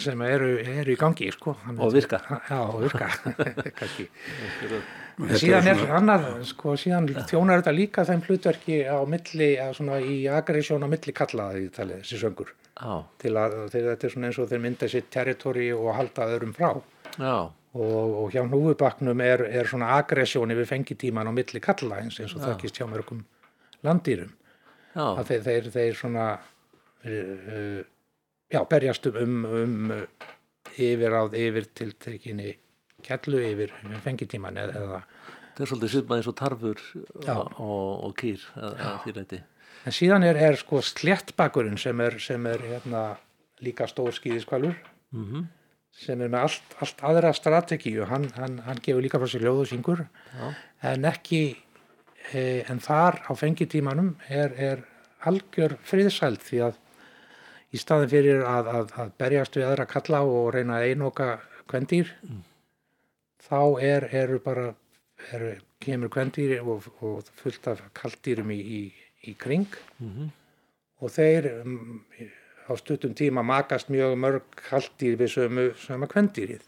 [0.01, 1.55] sem eru, eru í gangi sko.
[1.65, 2.19] Hann Og myndi- virka.
[2.49, 3.07] Já, og virka
[3.79, 4.07] kannski.
[5.17, 10.85] Síðan er annað, sko, síðan þjónar þetta líka þeim hlutverki á milli, svona í agressjón
[10.85, 12.51] á milli kallaði í talið, þessi söngur.
[12.77, 12.91] Já,
[13.23, 16.53] til að þeir, þetta er svona eins og þeir mynda sitt territori og halda öðrum
[16.53, 16.69] frá.
[17.17, 22.19] Já, og, og hjá hnúfubaknum er, er svona aggressjón yfir fengitíman á milli kalla eins,
[22.21, 23.25] eins og þekkist hjá mörgum
[23.85, 24.35] landýrum.
[24.93, 27.81] Já, að þeir, þeir, þeir svona uh,
[28.53, 30.31] já, berjast um, um, um uh,
[30.77, 32.53] yfiráð yfir tiltekinni
[33.05, 33.73] kellu yfir
[34.05, 35.01] fengitíman eða, eða
[35.57, 39.43] það er svolítið svipað eins og tarfur og, og, og kýr að, því leiti.
[39.85, 43.05] en síðan er, er sko sléttbakurinn sem er, sem er hérna,
[43.63, 44.75] líka stór skýðiskvalur
[45.15, 45.47] Mm
[45.97, 48.05] sem er með allt, allt aðra strategíu.
[48.09, 50.03] Hann, hann, hann gefur líka frá sér hljóð og syngur.
[50.85, 51.41] En ekki
[52.31, 54.83] e, en þar á fengitímanum er, er
[55.27, 56.83] algjör friðsæld því að
[57.73, 61.31] í staðin fyrir að, að, að berjast við aðra kalla og reyna að einoka
[61.67, 62.13] kvendýr
[63.47, 64.67] þá er, eru bara
[65.33, 68.81] eru, kemur kvendýr og, og fullt af kalldýrum í, í,
[69.31, 69.67] í kring.
[71.01, 72.01] Og þeir um,
[72.67, 76.65] á stuttum tíma makast mjög mörg kalldýr við sömu, sömu kvendýrið.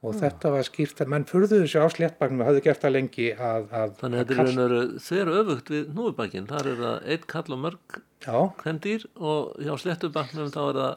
[0.00, 3.26] Og þetta var skýrt að menn furðuðu sér á sléttbagnum og hafðu gert það lengi
[3.36, 6.46] að, að Þannig að þetta er raun þeir öfugt við núðubakinn.
[6.48, 10.94] Þar er það eitt kall og mörg já, kvendýr og hjá slettubaknum þá er það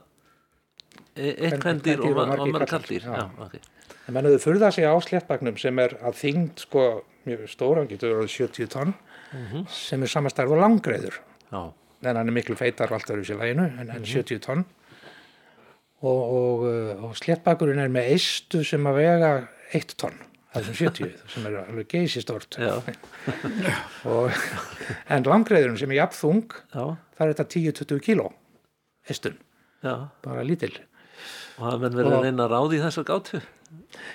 [1.15, 3.08] eitt Kven- kvendýr og, og og margir mörg karldýr, kalldýr.
[3.08, 3.15] já.
[3.17, 3.56] Já, ok.
[4.08, 6.86] en menn hafðu furðað sig á sléttbagnum sem er að þyngd sko
[7.27, 8.93] mjög stóran getur verið 70 tonn
[9.71, 11.19] sem er samastærð og langreiður
[11.53, 11.62] Já,
[12.03, 14.65] en hann er miklu feitar og allt öðru sér læginu en, en 70 tonn.
[16.03, 16.63] Og, og,
[17.08, 19.29] og sléttbakurinn er með eistu sem að vega
[19.77, 20.17] 1 tonn
[20.53, 22.73] þessum 70 sem er alveg geysistort já,
[24.12, 24.36] og,
[25.10, 28.27] en langreiðurinn sem er jafn þung það er þetta 10-20 kíló
[29.10, 29.39] eistun,
[29.83, 29.95] já.
[30.25, 30.73] bara lítil
[31.59, 33.39] Og það menn verið að reyna að ráði þessa gátu.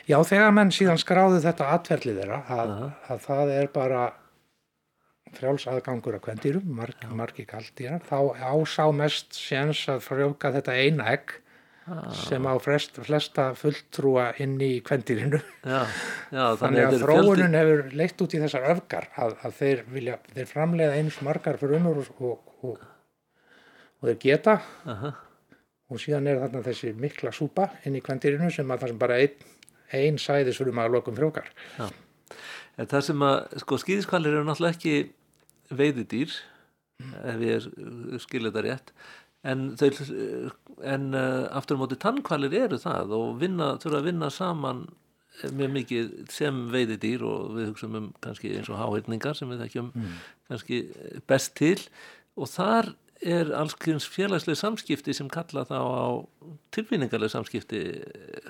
[0.08, 2.72] Já, þegar menn síðan skráðu þetta atverli þeirra að,
[3.12, 4.06] að það er bara
[5.36, 11.12] frjáls aðgangur að kvendýrum, marg, margi kaldýra, þá ásá mest séns að frjóka þetta eina
[11.12, 11.36] egg
[12.12, 15.38] sem á flest, flesta fulltrúa inn í kvendýrinu.
[15.64, 15.78] Já,
[16.34, 20.50] já, Þannig að þróunin hefur leitt út í þessar öfgar að, að þeir vilja, þeir
[20.50, 22.84] framleiða eins margar frumur og, og, og,
[24.00, 25.14] og þeir geta Aha.
[25.88, 29.18] Og síðan er þarna þessi mikla súpa inn í kvendýrinu sem að það sem bara
[29.22, 29.46] einn
[29.98, 31.48] ein sæðisfrum að lokum frjókar.
[32.78, 34.96] En það sem að, sko, skýðiskvalir eru náttúrulega ekki
[35.78, 36.34] veiðidýr,
[37.32, 38.92] ef ég er- skil þetta rétt,
[39.48, 39.88] en, þau,
[40.84, 44.84] en uh, aftur á móti tannkvalir eru það og vinna, þurfa að vinna saman
[45.54, 49.90] mjög mikið sem veiðidýr og við hugsaum um kannski eins og háhyrningar sem við þekkjum
[50.50, 50.80] kannski
[51.30, 51.76] best til.
[52.38, 52.92] Og þar
[53.24, 56.06] er allskynns félagslega samskipti sem kalla þá á
[56.74, 57.82] tilfinningarlega samskipti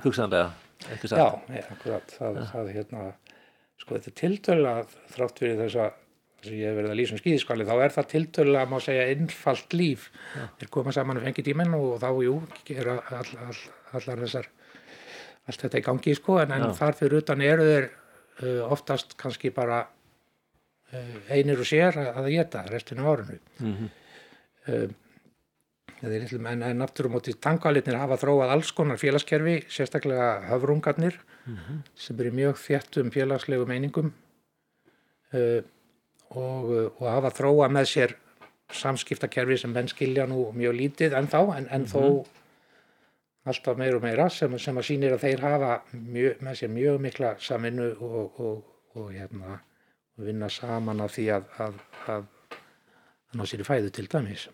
[0.04, 0.50] hugsanlega,
[0.92, 1.22] ekki satt?
[1.48, 3.07] Já, akkurat, það, það hérna,
[3.81, 5.88] sko þetta er tiltölulega þrátt fyrir þessa
[6.44, 9.74] sem ég hef verið að lýsa um skýðiskvali, þá er það tiltölulega, má segja, innfalt
[9.74, 10.09] líf.
[10.61, 12.35] Þeir koma saman um fengi tíminn og þá, jú,
[12.68, 13.62] gera all, all,
[13.98, 14.50] allar þessar,
[15.50, 16.74] allt þetta í gangi, sko, en, en Já.
[16.78, 22.31] þar fyrir utan eru þeir uh, oftast kannski bara uh, einir og sér að, að
[22.37, 23.40] geta restinu árinu.
[23.59, 23.72] Mhm.
[23.74, 23.96] um, eða í litlum,
[24.68, 31.18] en, en aftur á móti tankvalitnir hafa þróað alls konar félagskerfi, sérstaklega höfrungarnir
[31.96, 34.12] sem eru mjög þéttum félagslegum einingum
[35.33, 35.61] uh,
[36.31, 38.16] og, uh, og hafa þróað með sér
[38.72, 42.02] samskiptakerfi sem menn skilja nú mjög lítið ennþá en, en þó
[43.48, 46.98] alltaf meira og meira sem, sem að sýnir að þeir hafa mjög, með sér mjög
[47.00, 48.59] mikla samvinnu og, og,
[48.94, 49.61] og, hérna,
[50.18, 51.81] og vinna saman af því að, að,
[52.12, 52.26] að
[53.37, 54.47] ná sér í fæðu til dæmis.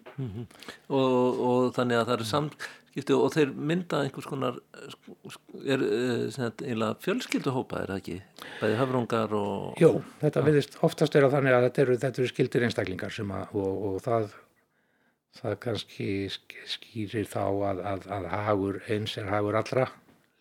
[0.88, 4.58] og, og þannig að það eru samskipti og þeir mynda einhvers konar
[5.64, 8.16] er uh, fjölskylduhópa er það ekki
[8.60, 12.32] bæði höfrungar og Jó, þetta viðist oftast er að þannig að þetta eru, þetta eru
[12.32, 14.28] skildir einstaklingar sem að, og, og það,
[15.40, 19.88] það kannski sk- skýrir þá að, að, að hagur eins er hagur allra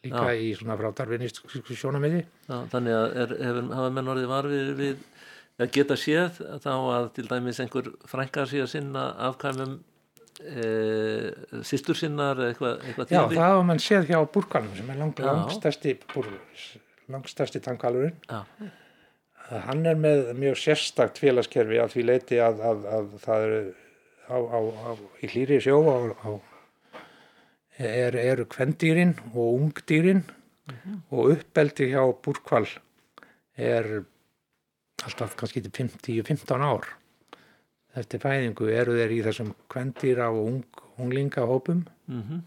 [0.04, 0.36] líka Já.
[0.36, 1.38] í svona frátarvinist
[1.80, 2.26] sjónamiði.
[2.50, 5.06] já, þannig að er, hefur, hafa menn orðið varfið við
[5.62, 9.76] að geta séð þá að til dæmis einhver frænka sé að sinna afkvæmum
[10.42, 10.70] e,
[11.66, 15.13] systur sinnar eða eitthvað, eitthvað Já, það hafa mann séð hjá búrkalum sem er lang,
[16.13, 16.32] búr,
[17.13, 18.18] langstærsti tankalurinn.
[18.30, 18.42] já,
[19.68, 23.60] Hann er með mjög sérstakt félagskerfi að því leiti að, að, að það eru
[24.24, 25.82] á, á, á, í hlýri sjó
[27.78, 30.24] er, eru kvendýrin og ungdýrin
[31.12, 32.66] og uppeldi hjá búrkval
[33.60, 33.89] er
[35.08, 36.88] alltaf kannski til 50-15 ár.
[37.96, 40.63] Eftir fæðingu eru þeir í þessum kvendýra og ung,
[41.04, 41.86] unglingahópum.
[42.08, 42.42] Mm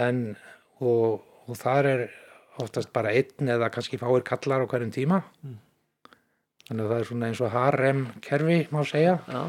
[0.00, 0.36] en
[0.80, 1.18] og,
[1.50, 2.02] og þar er
[2.62, 5.18] oftast bara einn eða kannski fáir kallar á hverjum tíma.
[6.68, 9.16] Þannig að það er svona eins og harem kerfi má segja.
[9.26, 9.42] Já,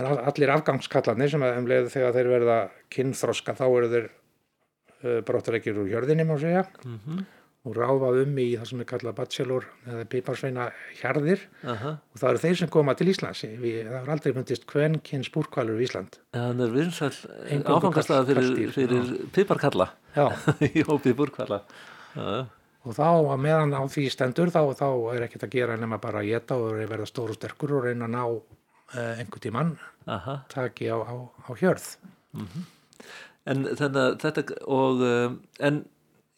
[0.00, 2.56] en all- allir afgangskallarnir sem að um leið þegar þeir verða
[2.92, 6.66] kynþroska þá eru þeir uh, brottareikir úr hjörðinni má segja.
[6.84, 7.22] Mhm,
[7.66, 10.66] og ráfað um í það sem er kallað bachelor eða piparsveina
[11.00, 11.40] hjarðir.
[11.66, 11.94] Aha.
[12.14, 13.42] Og það eru þeir sem koma til Íslands.
[13.62, 16.20] Við, það er aldrei fundist hvern kynns búrkvalur í Ísland.
[16.36, 17.10] Hann er vinsæl
[17.50, 19.88] Eingöngu áfangastæða kall- fyrir, fyrir piparkalla.
[20.78, 21.58] Í hópið búrkalla
[22.16, 22.46] já,
[22.86, 23.02] og þá
[23.34, 26.56] að meðan á því stendur þá, þá er ekkert að gera nema bara að geta
[26.56, 29.74] og verða stór og sterkur og reyna að ná uh, einhvern tímann
[30.08, 30.38] aha.
[30.48, 31.90] taki á, á, á hjörð.
[33.46, 34.46] En þannig að þetta
[34.78, 35.36] og um,
[35.68, 35.82] en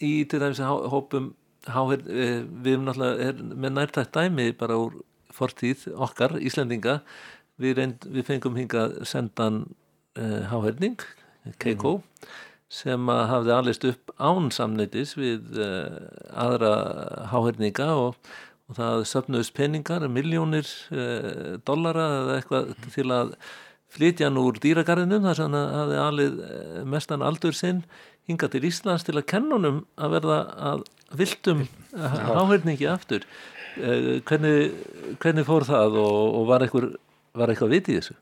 [0.04, 1.32] í til dæmis hópum
[1.68, 5.00] háher, eh, við erum náttúrulega með nærtætt dæmi bara úr
[5.34, 7.00] fortíð okkar, Íslendinga.
[7.58, 9.64] Við, reynd, við fengum hingað sendan
[10.14, 11.00] uh, háherning,
[11.58, 11.96] Keiko,
[12.70, 15.98] sem að hafði alist upp án samneitis við uh,
[16.38, 16.70] aðra
[17.32, 18.30] háherninga og,
[18.70, 23.34] og það söfnuðist peningar, miljónir uh, dollara eða eitthvað til að
[23.94, 27.82] flytja hann úr dýragarðinum þar sem hann hafði alið eh, mestan aldur sinn
[28.28, 30.38] hinga til Íslands til að kennunum að verða
[30.70, 30.86] að
[31.18, 33.26] viltum háherningi aftur.
[33.78, 34.72] Uh, hvernig,
[35.22, 38.16] hvernig fór það og, og var, eitthvað vit í þessu?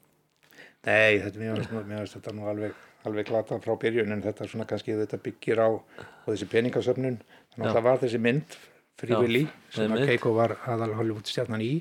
[0.86, 2.74] Nei, þetta finnst mér finnst þetta nú alveg,
[3.08, 7.70] alveg glata frá byrjun en þetta svona kannski þetta byggir á og þessi peningasöfnun þannig
[7.70, 8.58] að það var þessi mynd
[9.04, 9.42] Willy
[9.74, 10.06] sem að.
[10.08, 11.72] Keiko var aðal Hollywood stjarnan í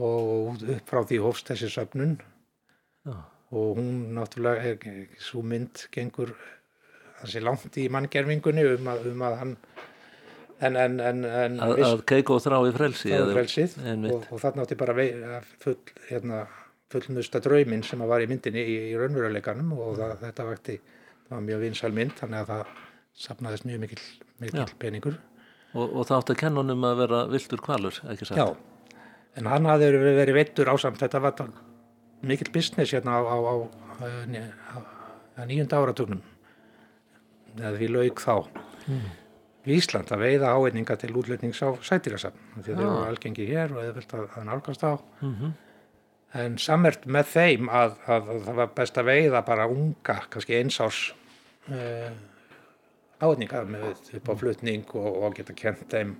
[0.00, 2.16] og upp frá því hófst þessi söfnun
[3.04, 3.14] Já.
[3.54, 6.32] og hún náttúrulega er, svo mynd gengur
[7.24, 9.54] þessi langt í manngerfingunni um að, um að hann
[10.64, 13.14] en, en, en, en Að, viss- að Keiko þrái frelsi?
[13.34, 13.76] frelsið
[14.12, 15.76] og, og þarna átti bara að full,
[16.08, 16.44] hérna,
[16.94, 20.78] fullnusta drauminn sem var í myndinni í, í raunveruleikanum og það, þetta vakti,
[21.28, 22.74] það var mjög vinsæl mynd þannig að það
[23.24, 24.02] sapnaðist mjög mikil,
[24.42, 24.66] mikil Já.
[24.82, 25.20] peningur
[25.74, 28.38] Og, og það átti að kenna honum að vera viltur kvalur, ekki satt?
[28.38, 29.00] Já,
[29.40, 31.40] en hann hafði verið, verið veittur ásamt þetta var
[32.22, 33.54] mikill business hérna á, á, á,
[33.98, 34.06] á,
[34.70, 34.76] á,
[35.34, 36.20] á nýjunda áratugnum
[37.58, 38.34] eða því lauk þá.
[39.64, 43.80] Í Ísland að veiða áeinninga til útlutnings á sætýrasafn því þeir eru algengi hér og
[43.80, 45.54] eða vilt að, að nálgast á Mhm.
[46.34, 50.58] en samert með þeim að, að, að það var best að veiða bara unga, kannski
[50.58, 51.00] eins árs
[51.70, 52.10] uh,
[53.22, 56.16] áeinninga með upp á flutning og, og geta kent þeim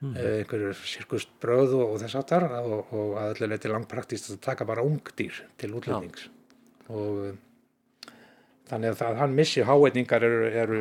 [0.00, 0.14] mm.
[0.16, 4.64] einhverju sirkust bröð og, og þess aftar og, og að öllu leiti langpraktist að taka
[4.68, 6.28] bara ungdýr til útlendings
[6.88, 7.38] og um,
[8.70, 10.80] þannig að það, hann missi háeinningar eru, eru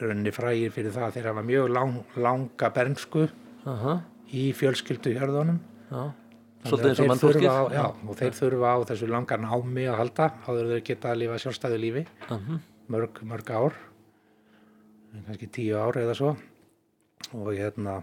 [0.00, 3.26] rauninni frægir fyrir það að þeir hafa mjög lang, langa bernsku
[3.70, 3.94] Aha,
[4.32, 5.58] í fjölskyldu hjörðunum
[5.90, 6.04] já.
[6.64, 9.98] Þannig Svolítið eins og þurfa á- Já, og þeir þurfa á þessu langa námi að
[10.00, 12.04] halda áður þeir geta að lifa sjálfstæðu lífi.
[12.30, 12.60] Mhm.
[12.88, 13.74] mörg, mörg ár
[15.26, 16.32] kannski tíu ár eða svo.
[17.34, 18.02] Og hérna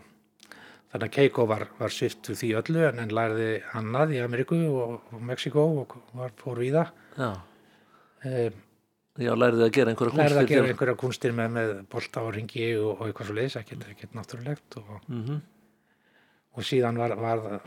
[0.91, 5.01] þannig að Keiko var, var sviftu því öllu en en lærði annað í Ameríku og,
[5.13, 7.29] og Mexiko og var fór í það Já,
[8.23, 12.33] já, lærið að gera einhverja lærði að kúnstir gera einhverja kunstir með, með bolta og
[12.35, 15.41] ringi og, og eitthvað svo leiðis, ekkert, ekkert náttúrulegt og, Mhm.
[16.57, 17.61] og síðan var, var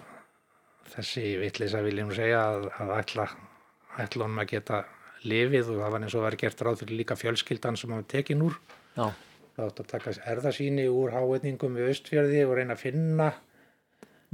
[0.95, 3.29] þessi vitleysa viljum segja að, að ætla,
[4.05, 4.83] ætla honum að geta
[5.25, 8.43] lifið og það var eins og var gert ráð fyrir líka fjölskyldan sem var tekin
[8.45, 8.59] úr
[8.97, 9.09] Já,
[9.57, 13.31] það átt að taka erðasýni úr háetningum við austfjörði og reyna að finna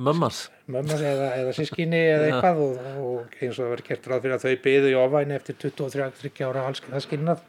[0.07, 0.41] mömmas.
[0.71, 4.37] mömmas eða, eða sískinni eða eitthvað og, og eins og það var gert ráð fyrir
[4.37, 7.45] að þau byðu í ofæni eftir 23 ára halskinnað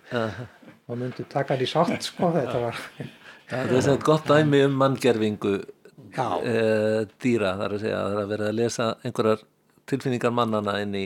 [0.91, 2.81] og myndu taka hann í sátt sko, þetta var
[3.51, 6.53] Það er þetta gott dæmi um manngerfingu e,
[7.19, 9.43] dýra, það er að segja að það er verið að lesa einhverjar
[9.91, 11.03] tilfinningar mannana inn í,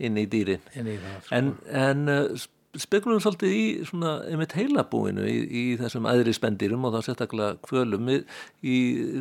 [0.00, 0.62] inn í dýrin.
[0.78, 1.34] inn í það sko.
[1.36, 1.50] En,
[1.82, 2.46] en uh,
[2.80, 8.08] spekulum svolítið í svona einmitt heilabúinu í, í þessum æðri spendirum og þá sérstaklega kvölum.
[8.08, 8.22] Við
[8.64, 8.76] í,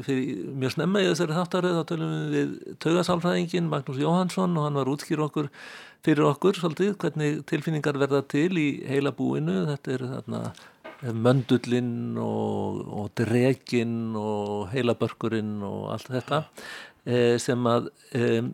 [0.07, 2.53] fyrir, mjög snemma í þessari þáttaröð þá tölum við
[2.85, 5.51] taugasálfræðingin Magnús Jóhansson og hann var útskýr okkur
[6.01, 9.65] fyrir okkur svolítið hvernig tilfinningar verða til í heilabúinu.
[9.73, 10.43] Þetta eru þarna
[11.01, 16.43] möndullinn og, og dreginn og heilabörkurinn og allt þetta
[17.09, 18.45] eh, sem að eh,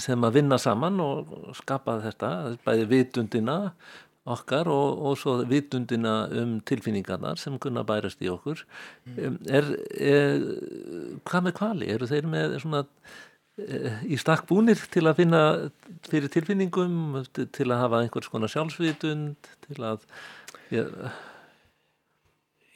[0.00, 2.30] sem að vinna saman og skapa þetta,
[2.64, 3.56] bæði vitundina
[4.26, 8.64] okkar og, og svo vitundina um tilfinningarnar sem kunna bærast í okkur
[9.06, 9.38] mm.
[9.46, 10.42] er, er
[11.28, 11.90] hvað með kvali?
[11.94, 12.82] Eru þeir með svona
[13.62, 15.44] eh, í stakk búnir til að finna
[16.10, 20.04] fyrir tilfinningum til að hafa einhvers konar sjálfsvitund til að
[20.74, 20.86] ja,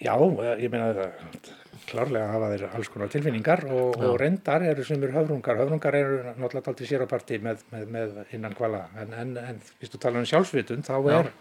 [0.01, 0.15] Já,
[0.57, 1.51] ég meina það
[1.91, 5.59] klárlega hafa þeir alls konar tilfinningar og, og reyndar eru sumur höfrungar.
[5.61, 9.59] Höfrungar eru náttúrulega aldrei sér á parti með, með, með innan kvala en, en, en
[9.83, 11.33] þú tala um sjálfsvitund þá er,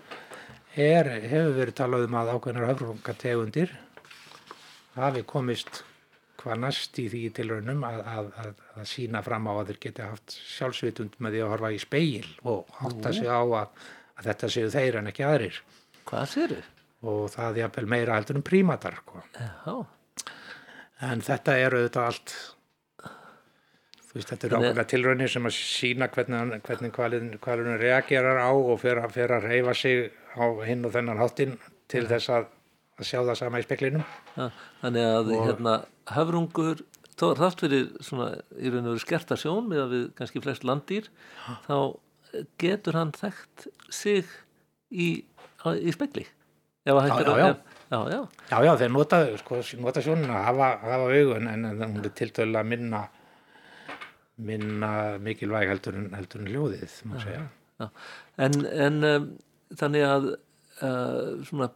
[0.75, 3.75] er, hefur verið talað um að ákveðnar höfrungategundir
[4.97, 5.83] hafi komist
[6.39, 10.07] hvað næst í því tilraunum að, að, að, að sína fram á að þeir geti
[10.07, 13.87] haft sjálfsvitund með því að horfa í speil og átta sig á að,
[14.19, 15.61] að þetta séu þeir en ekki aðrir.
[16.09, 16.78] Hvað sér þau?
[17.03, 19.21] Og það er jafnvel meira heldur en prímatar sko.
[21.01, 22.33] En þetta eru auðvitað allt
[24.09, 28.97] veist þetta eru ákveðna tilraunir sem að sína hvernig, hvernig kvalin reagerar á og fer,
[29.03, 32.47] að- fer að reyfa sig á hinn og þennan háttinn til þess að,
[32.99, 34.03] að sjá það sama í speklinum
[34.35, 34.49] ja,
[34.81, 35.75] þannig að Og- hérna
[36.15, 36.81] höfrungur
[37.19, 38.27] þó er þátt fyrir svona
[38.57, 41.09] í raun og veru skerta sjón með að við kannski flest landýr
[41.67, 41.77] þá
[42.61, 44.25] getur hann þekkt sig
[44.91, 45.23] í,
[45.79, 46.25] í spekli
[46.89, 47.05] Já, að
[47.39, 47.47] já,
[47.93, 48.19] já, já.
[48.65, 52.65] Já, þeir nota, sko, nota sjónina að hafa, hafa augun en, en hún er tiltölulega
[52.73, 53.05] minna
[54.39, 56.99] minna mikilvæg heldur en, heldur en ljóðið.
[58.39, 59.25] En, en um,
[59.79, 61.69] þannig að uh, svona,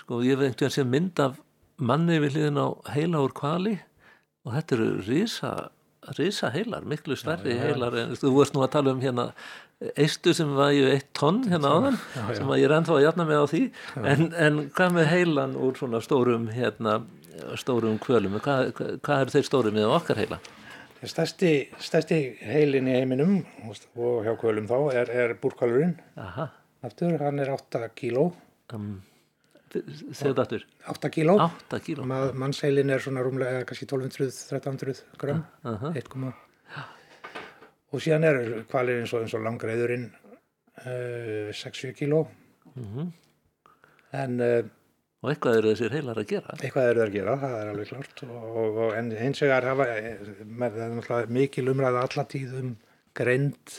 [0.00, 1.38] sko, ég veit einhvern sem mynd af
[1.80, 3.78] manni við hliðin á heila úr kvali
[4.44, 5.54] og þetta eru risa,
[6.18, 9.30] risa heilar, miklu stærri heilar en þú varst nú að tala um hérna
[9.96, 12.36] eistu sem var í eitt tonn hérna áðan já, já.
[12.36, 13.62] sem að ég er ennþá að jætna mig á því.
[14.12, 16.96] En, en hvað með heilan úr svona stórum hérna,
[17.60, 20.40] stórum kvölum hvað, hvað eru þeir stórum með okkar heila?
[21.00, 23.38] Stærsti, stærsti heilin í heiminum
[23.70, 25.96] og hjá kvölum þá er, er búrkvalurinn
[26.84, 28.26] aftur, hann er 8 kíló.
[28.76, 29.00] Um,
[29.70, 30.68] segðu þetta aftur.
[30.92, 32.06] 8 kíló, 8 kíló.
[32.08, 36.49] Ma, mannsheilin er svona rúmlega kannski 1200-1300 gram 1,5
[37.90, 42.26] og síðan er kvalir eins og, eins og langreiðurinn uh, 6-7 kíló.
[42.74, 43.08] Mhm.
[44.12, 44.62] en uh,
[45.20, 46.54] og eitthvað eru þessir heilar að gera.
[46.56, 49.10] eitthvað eru það að gera, það er alveg klart og, og, og en
[49.68, 49.86] hafa
[50.46, 52.70] með, það er mikil umræða allatíð um
[53.20, 53.74] greind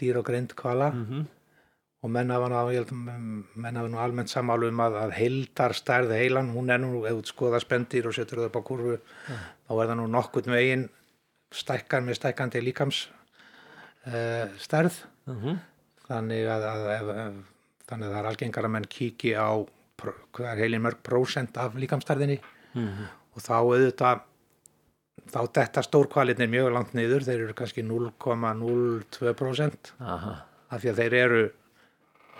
[0.00, 1.26] dýr og greind kvala Mhm.
[2.02, 2.80] og menn hafa, ég
[3.92, 7.60] nú almennt samálu um að, að heildar stærð heilan, hún er nú, ef þú skoða
[7.60, 8.96] spendir og setur það upp á kurvu
[9.28, 10.88] þá er það nú nokkurn veginn
[11.52, 13.08] stækkar með stækkandi líkams
[14.06, 14.92] uh, stærð
[15.30, 15.58] Mhm.
[16.08, 17.32] þannig að, að ef, ef,
[17.90, 19.50] þannig að það er algengar að menn kíki á
[20.00, 22.38] pr- hvað er heilin mörg prósent af líkamstærðinni
[22.74, 23.04] Mhm.
[23.36, 24.20] og þá auðvitað
[25.30, 30.34] þá detta stórkvalitnir mjög langt niður þeir eru kannski 0,02% Aha.
[30.70, 31.42] af því að þeir eru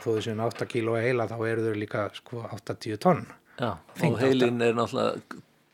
[0.00, 3.26] þó þessu 8 kíló heila þá eru þeir líka sko 80 tonn
[3.61, 3.70] Já,
[4.06, 5.20] og heilin er náttúrulega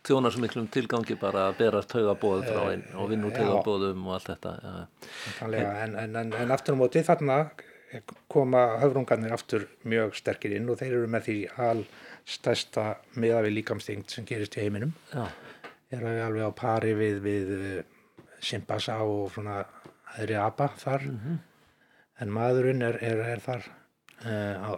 [0.07, 4.19] þjónar svo miklum tilgangi bara að bera taugabóð frá einn og vinna úr taugabóðum og
[4.19, 4.53] allt þetta
[5.47, 7.41] en, en, en, en aftur á móti þarna
[8.29, 11.83] koma höfrungarnir aftur mjög sterkir inn og þeir eru með því al
[12.27, 12.87] stærsta
[13.21, 14.95] miða við líkamstingt sem gerist í heiminum.
[15.13, 15.27] Já.
[15.95, 17.53] eru alveg á pari við, við
[18.43, 19.63] Simbasa og svona
[20.17, 21.07] aðri apa þar.
[22.21, 23.67] En maðurinn er, er, er þar
[24.25, 24.71] uh, á,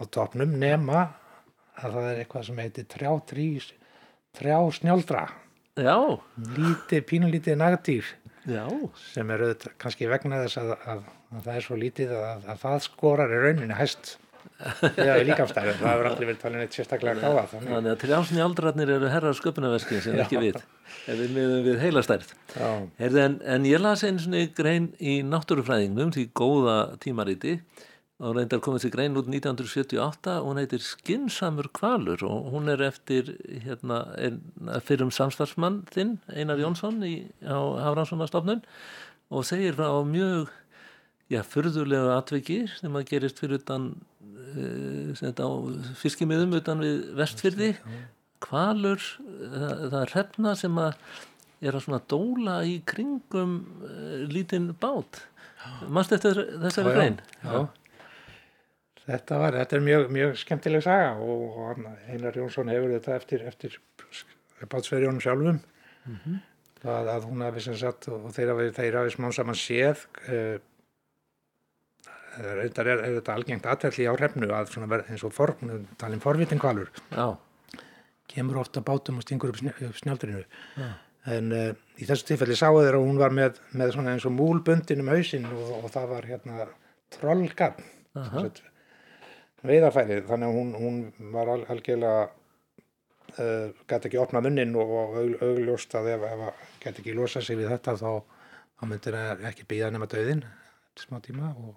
[0.00, 1.06] á topnum nema
[1.76, 3.10] að það er eitthvað sem heitir trjá,
[4.36, 5.24] trí, trjá snjáldra
[5.76, 5.96] Já,
[6.56, 8.06] lítið, pínulítið nagdýr.
[8.48, 8.64] Já,
[9.12, 11.02] sem er auðvitað kannski vegna þess að, að,
[11.34, 14.14] að það er svo lítið að, að það skorar í rauninni hæst.
[14.96, 17.72] Eða í líkamstæri það hefur aldrei verið talin eitt sérstaklega gáða þannig.
[17.74, 21.82] Þannig að trjásnjaldrarnir eru herrar sköpunarverski sem ekki við ef við miðum við
[22.96, 27.58] Heyrðu, en, en ég las einu svona grein í náttúrufræðingnum því góða tímariti
[28.16, 32.80] og reyndar komið til grein út 1978 og hún heitir Skinsamur kvalur og hún er
[32.86, 34.40] eftir hérna, ein,
[34.86, 38.64] fyrrum samstarfsmann þinn, Einar Jónsson í, á Hafranssonastofnun
[39.28, 40.48] og segir frá mjög
[41.28, 43.92] já, furðulegu atviki sem að gerist fyrir utan
[44.56, 47.72] uh, fiskimiðum utan við vestfyrði
[48.40, 51.00] kvalur, það, það er hrefna sem að
[51.64, 55.26] er að svona dóla í kringum uh, lítinn bát.
[55.88, 57.20] Mannst eftir þessari Já, já, grein?
[57.42, 57.85] Já.
[59.06, 63.44] Þetta, var, þetta er mjög, mjög skemmtileg saga og, og Einar Jónsson hefur þetta eftir,
[63.46, 63.76] eftir
[64.72, 65.60] bátsverjónum sjálfum.
[66.82, 68.50] Það að hún hafi sem sagt og þeir
[68.98, 70.58] hafi, smán saman séð uh,
[72.36, 75.54] reyndar er, er þetta algengt aðtelli á hrefnu að svona verð eins og for,
[75.96, 77.26] talin forvitin kvalur já,
[78.28, 80.44] kemur ofta bátum og stingur upp, snj upp snjaldrinu.
[81.26, 84.34] En uh, í þessu tilfelli sáu þeir að hún var með, með svona eins og
[84.36, 86.66] múlbundin um hausinn og, og það var hérna
[87.16, 87.86] trollgarn
[89.56, 89.68] Aha.
[89.70, 95.16] veiðarfæri þannig að hún, hún var al, algjörlega uh, gæti ekki opna munnin og, og
[95.22, 98.10] aug, augljóst að ef, ef að gæti ekki losa sig við þetta þá,
[98.76, 100.44] þá myndir það ekki býða nema döðin
[100.96, 101.72] smá tíma og,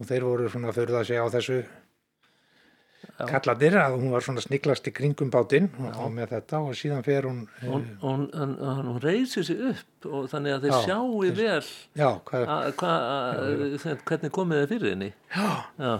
[0.00, 1.58] og þeir voru svona að að segja á þessu
[3.30, 7.04] kalladir að hún var svona sniglast í kringum bátinn og, og með þetta og síðan
[7.06, 8.56] fer hún hún, hún, hún,
[8.88, 11.70] hún reysir sig upp og þannig að þeir Já, sjáu þeir- vel
[12.00, 12.92] já, hvað, að, hva,
[13.36, 15.10] að, hvernig komið þið fyrir henni?
[15.36, 15.48] Já,
[15.80, 15.94] já,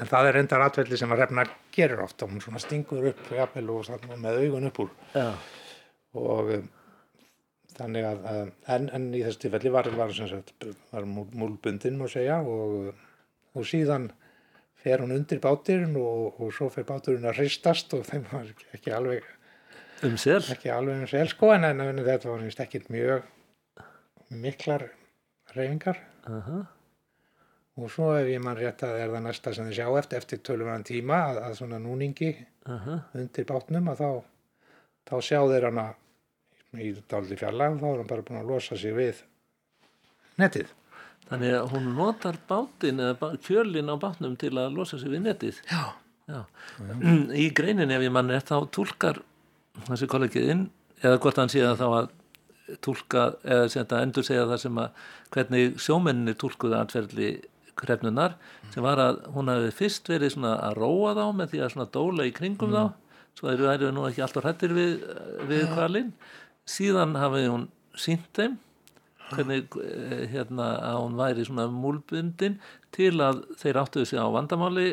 [0.00, 3.70] en það er reyndar atvelli sem að refna gerir ofta, hún svona stingur upp jafnvel
[3.74, 4.90] og með augun upp úr.
[5.14, 5.28] Já,
[6.18, 6.66] og um,
[7.74, 10.12] þannig að, að en, en í þessu tilfelli var, var,
[10.92, 12.92] var múl- múlbundin má segja og,
[13.54, 14.10] og síðan
[14.84, 18.92] fer hún undir báturinn og, og svo fer báturinn að hristast og þeim var ekki,
[18.94, 19.24] alveg
[20.04, 20.18] um
[20.52, 23.24] ekki alveg um sel sko en, en, en þetta var ekki mjög
[24.44, 24.88] miklar
[25.54, 26.64] reyfingar Aha.
[27.74, 30.42] Og svo ef ég mann rétt að er það næsta sem þið sjá eftir eftir
[30.46, 32.30] tölumvæðan tíma að, að svona núningi
[32.70, 33.00] Aha.
[33.18, 34.10] undir bátnum að þá,
[35.10, 35.86] þá sjá þeir hana
[36.78, 39.20] í dálítið fjarlægum þá er hann bara búin að losa sig við
[40.38, 40.70] netið.
[41.28, 45.60] þannig að hún notar bátinn eða kjölinn á bátnum til að losa sig við netið
[45.70, 45.84] Já.
[46.24, 46.40] Já.
[47.36, 49.18] Í greinin ef ég mann er þá túlkar
[49.90, 50.68] þessi kollegiðinn
[51.02, 52.12] eða hvort hann sé að þá að
[52.84, 55.02] tólka eða endur segja það sem að
[55.34, 57.28] hvernig sjómenninni tólkuði atferðli
[57.78, 58.36] krefnunar
[58.74, 61.90] sem var að hún hafi fyrst verið svona að róa þá með því að svona
[61.94, 62.76] dóla í kringum mm.
[62.76, 62.84] þá.
[63.34, 64.92] Svo eru þær nú ekki alltaf hrættir við,
[65.50, 66.12] við kvalinn
[66.70, 67.66] síðan hafi hún
[67.98, 68.58] sínt þeim
[69.32, 72.58] hvernig eh, hérna að hún væri svona múlbundin
[72.94, 74.88] til að þeir áttuðu sig á vandamáli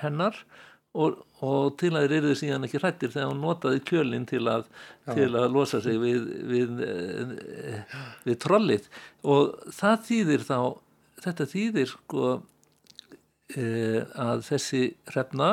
[0.00, 0.36] hennar
[0.98, 4.66] og, og til að þeir eru síðan ekki hrættir þegar hún notaði kjölinn til að,
[5.12, 7.82] til að losa sig við, við, við,
[8.26, 8.88] við trollið.
[9.22, 10.58] Og það þýðir þá
[11.24, 12.28] þetta þýðir sko
[13.56, 13.64] e,
[14.14, 15.50] að þessi hrefna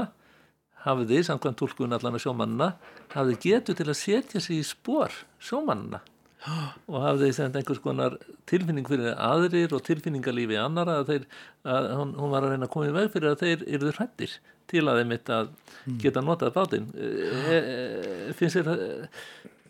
[0.86, 2.70] hafiði, samkvæmt tólkun allan að sjómanna,
[3.16, 5.14] hafiði getur til að setja sig í spór
[5.44, 6.04] sjómanna
[6.92, 8.18] og hafði sendt einhvers konar
[8.50, 11.28] tilfinning fyrir aðrir og tilfinningalífi annara að, þeir,
[11.74, 14.38] að hún, hún var að reyna að koma í veg fyrir að þeir eruður hrættir
[14.68, 16.00] til að þeim mitt að mm.
[16.04, 17.12] geta notað bátinn e,
[17.58, 18.72] e, finnst þér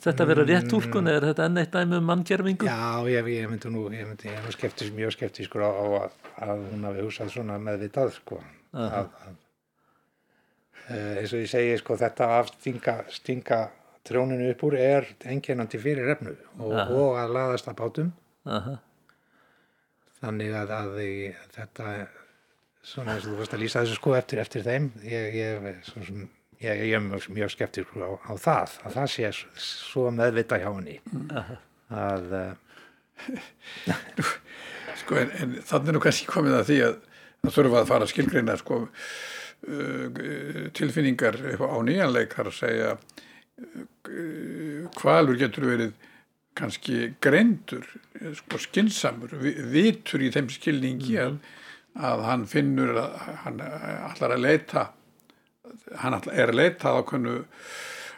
[0.03, 2.69] þetta að vera rétt tólkun eða er þetta enn eitt dæmi um manngjörfingu?
[2.69, 5.71] Já, ég, ég myndi nú ég myndi, ég myndi skeptis, mjög skeptískur á,
[6.03, 6.15] að,
[6.47, 8.39] að hún hafi húsað svona meðvitað sko
[8.77, 9.35] að, að,
[11.21, 13.61] eins og ég segi sko þetta að stinga, stinga
[14.07, 18.13] trjóninu upp úr er enginandi fyrir refnu og, og að laðast að bátum
[18.47, 18.77] Aha.
[20.21, 20.95] þannig að, að
[21.57, 21.97] þetta
[22.87, 26.27] svona eins og þú veist að lýsa þessu sko eftir, eftir þeim ég, ég, sem,
[26.64, 29.32] ég, ég er mjög, mjög skeptisk á, á það að það sé
[29.68, 30.97] svo meðvita hjá henni.
[31.93, 32.51] Að uh,
[35.01, 36.97] sko en, en þannig er nú kannski komið að því að
[37.45, 40.20] það þurfa að fara skilgreina sko uh,
[40.78, 42.97] tilfinningar á nýjanleikar að segja
[44.97, 45.95] hvalur getur verið
[46.58, 47.86] kannski greindur
[48.38, 49.34] sko skinsamur,
[49.72, 51.39] vitur í þeim skilningi að,
[51.97, 54.86] að hann finnur að hann allar að leita
[55.95, 56.99] hann er að leita á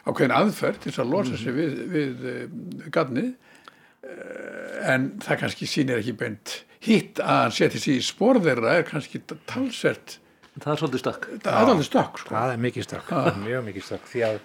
[0.08, 6.00] ákveðin aðferð til að losa sig við, við eh, gadnið eh, en það kannski sínir
[6.00, 10.18] ekki beint hitt að hann setja sér í spórðeira er kannski talsvert
[10.56, 12.34] það er svolítið stökk það er svolítið stökk sko.
[12.34, 13.14] það er mikið stökk,
[13.44, 14.42] mjög mikið stökk því að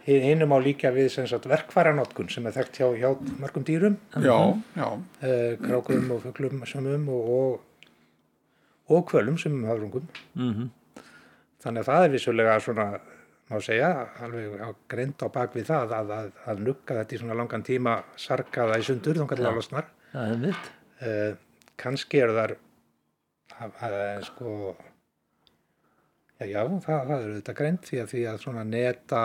[0.00, 1.12] Hinnum á líka við
[1.44, 4.36] verkvaranotkun sem er þekkt hjá, hjá mörgum dýrum, já,
[4.74, 4.86] já.
[5.20, 7.90] Uh, krákum og fugglum samum og, og,
[8.88, 10.08] og kvölum sem hafrungum.
[10.34, 10.68] Mm -hmm.
[11.60, 12.86] Þannig að það er vissulega svona,
[13.50, 13.90] má segja,
[14.24, 17.96] alveg á grend á bakvið það að, að, að nukka þetta í svona langan tíma
[18.20, 20.70] sarkaða í sundur, þá kannski alveg Það er mitt.
[21.00, 21.32] Uh,
[21.80, 22.56] kannski er þar,
[23.60, 23.96] að,
[24.26, 24.54] sko,
[26.40, 29.22] já, já, það, það eru þetta grend því að því að svona neta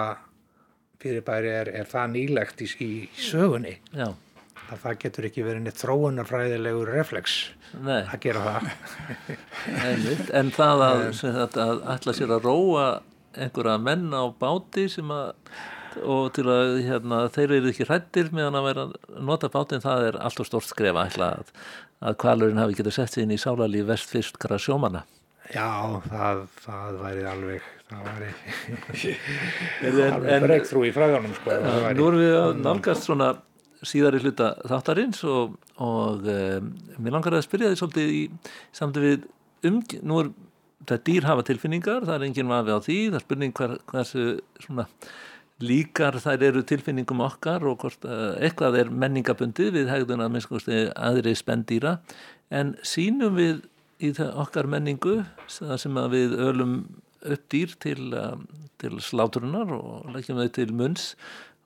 [1.01, 4.07] fyrirbæri er, er það nýlegt í, í sögunni Já.
[4.65, 7.37] Að það getur ekki verið neitt þróunarfræðilegur reflex
[7.75, 8.01] Nei.
[8.01, 8.67] að gera það
[10.41, 12.85] en það að, að, að ætla sér að róa
[13.35, 15.33] einhverja menn á báti sem að
[16.03, 18.85] og til að hérna, þeir eru ekki hrættir meðan að vera
[19.23, 21.51] nota bátin það er alltaf stort skrefa að,
[22.03, 25.05] að kvalurinn hafi getið sett sér inn í sálarlíf vestfyrskara sjómana
[25.53, 31.59] Já, það, það væri alveg það væri alveg breykþrú í fræðanum sko,
[31.95, 33.35] Nú erum við að nálgast svona
[33.86, 38.23] síðari hluta þáttarins og, og um, mér langar að spyrja því svolítið í
[38.76, 39.28] samt við
[39.67, 40.34] um, nú er
[40.86, 44.26] það dýr hafa tilfinningar, það er enginn vafi á því það er spurning hver, hversu
[44.65, 44.86] svona
[45.63, 50.82] líkar þær eru tilfinningum okkar og hvort uh, eitthvað er menningabundi við hegðun að minnskosti
[50.91, 51.97] aðri spendýra.
[52.51, 53.63] En sínum við
[54.03, 56.78] í okkar menningu sem að við ölum
[57.26, 58.43] upp dýr til, um,
[58.82, 61.13] til sláturunar og leggjum þau til munns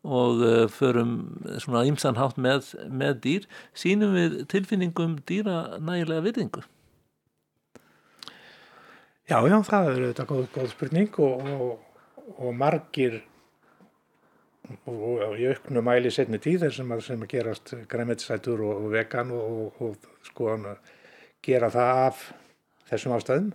[0.04, 1.14] og uh, förum
[1.60, 3.48] svona ímsanhátt með, með dýr.
[3.76, 6.64] Sínum við tilfinningum dýra nægilega virðingu?
[9.30, 12.06] Já, já, það er þetta góð, góð spurning og, og,
[12.40, 13.20] og margir
[14.90, 19.32] og í auknu mæli setni tíðir sem að, sem að gerast græmetsætur og, og vegan
[19.34, 19.98] og
[20.28, 20.58] sko
[21.46, 22.24] gera það af
[22.90, 23.50] þessum ástæðum.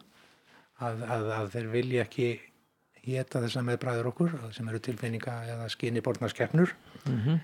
[0.84, 2.28] Að, að, að þeir vilja ekki
[3.04, 6.72] geta þess að meðbræður okkur sem eru tilfinninga eða skinni borna skeppnur
[7.04, 7.38] mm -hmm.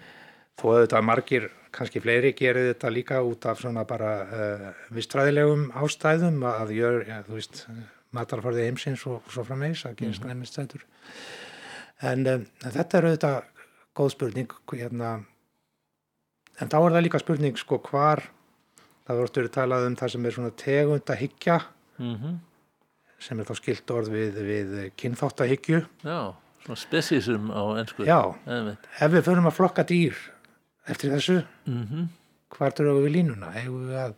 [0.60, 5.70] þó að þetta margir, kannski fleiri gerir þetta líka út af svona bara uh, vistræðilegum
[5.74, 7.66] ástæðum að gjör, ja, þú veist,
[8.10, 10.88] matarfarði heimsins og svo framvegs að skræmistætur mm
[12.00, 12.12] -hmm.
[12.12, 13.42] en um, þetta eru þetta
[13.94, 15.24] góð spurning hérna
[16.60, 18.30] en þá er það líka spurning sko hvar
[19.06, 21.60] það voruð að talað um það sem er svona tegund að higgja
[21.98, 22.49] mm -hmm
[23.20, 25.82] sem er þá skilt orð við, við kynþáttahyggju.
[26.06, 26.20] Já,
[26.64, 30.16] svona spesísum á ennsku Já, ef við förum að flokka dýr
[30.90, 32.08] eftir þessu mm -hmm.
[32.56, 33.52] hvart eru við línuna?
[33.54, 34.14] Hefur við að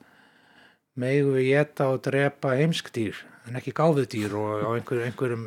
[0.94, 5.46] megu við geta og drepa heimsk dýr en ekki gáfið dýr og á einhver, einhverjum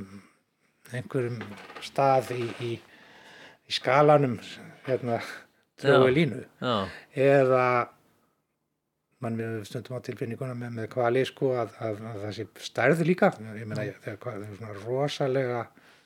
[0.94, 1.42] einhverjum
[1.82, 2.72] stað í, í,
[3.68, 4.40] í skalanum
[4.86, 5.20] hérna
[5.82, 6.44] drögu línu.
[6.62, 7.90] Já, eða
[9.26, 13.04] mann við stundum á tilfinninguna með, með kvali sko að, að, að það sé stærð
[13.10, 13.32] líka.
[13.58, 15.66] Ég meina það er svona rosalega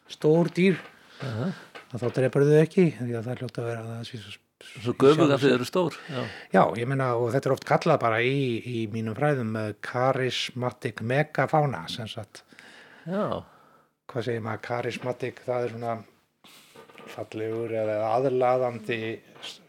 [0.09, 0.77] stór dýr
[1.25, 1.49] Aha.
[1.93, 4.21] að þá drepar þau ekki því að það er hljótt að vera að það sé
[4.59, 8.01] svo göfug að þið eru stór já, Já, ég meina og þetta er oft kallað
[8.01, 12.43] bara í, í mínum fræðum með charismatic megafána sem sagt,
[13.07, 13.39] já,
[14.11, 14.63] hvað segir maður?
[14.67, 15.97] Charismatic, það er svona
[17.09, 18.99] fallegur eða aðlaðandi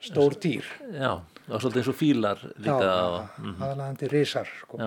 [0.03, 0.67] stór dýr.
[0.91, 1.13] Já
[1.51, 2.91] og svolítið eins og fílar líka
[3.43, 4.81] mm, aðlaðandi risar sko,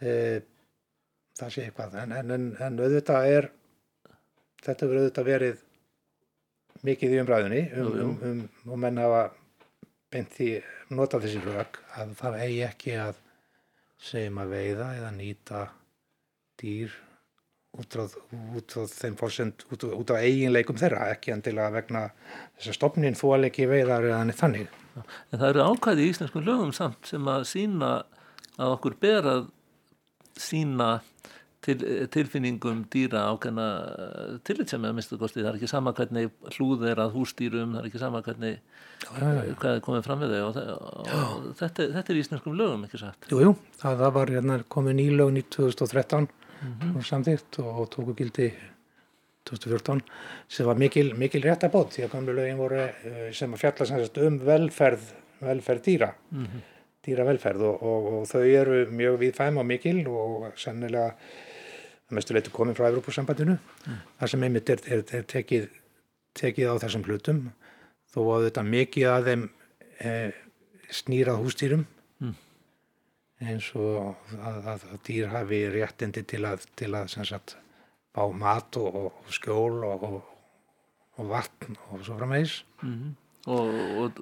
[0.00, 0.16] e,
[1.38, 1.96] það sé eitthvað.
[2.04, 3.50] En, en, en, auðvitað er
[4.64, 5.64] þetta verður auðvitað verið
[6.84, 9.24] mikið í umræðunni um, um, um, og menn hafa
[10.12, 10.50] beint því
[10.94, 13.20] nota þessi rök að það eigi ekki að
[14.04, 15.64] segjum að veiða eða nýta
[16.60, 16.94] dýr
[17.80, 18.04] út á,
[18.58, 22.04] út á þeim fórsend út, út á eiginleikum þeirra ekki endilega vegna
[22.58, 24.68] þess að stopnin alveg ekki veiðar eða neitt þannig.
[24.94, 27.90] En það eru ákvæði í íslenskum lögum samt sem að sína
[28.54, 29.48] að okkur ber að
[30.38, 30.92] sína
[31.64, 31.78] til,
[32.12, 33.66] tilfinningum dýra ákveðna
[34.46, 37.88] tillitsemi að minnstu kosti, það er ekki sama hvernig hlúð er að húsdýrum, það er
[37.90, 38.60] ekki sama hvernig
[39.08, 40.42] hvað er komið fram við þau.
[40.44, 43.28] Og, þe- og þetta, þetta er í íslenskum lögum ekki satt?
[43.32, 46.28] Jú, jú, það, það var hérna komið nýlögn í 2013
[46.94, 48.50] og samþýrt og tóku gildi
[49.44, 50.00] 2014
[50.48, 54.04] sem var mikil, mikil réttabót því að gamlu lögin voru eh, sem að fjalla sem
[54.04, 55.10] sagt um velferð,
[55.44, 56.12] velferð dýra,
[57.04, 62.52] dýravelferð og, og, og þau eru mjög viðfæm og mikil og sennilega að mestu leiti
[62.54, 63.58] komin frá Evrópusambandinu
[64.18, 65.68] þar sem einmitt er, er, er tekið,
[66.36, 67.44] tekið á þessum hlutum.
[68.12, 69.44] Þó að þetta mikið að þeim
[69.98, 70.10] e,
[70.92, 71.86] snýrað hústýrum
[73.42, 77.56] eins og að, að, dýr hafi réttindi til að, til að sem sagt,
[78.14, 82.60] fá mat og, og skjól og, og, vatn og svo framvegis.
[83.50, 84.20] og, og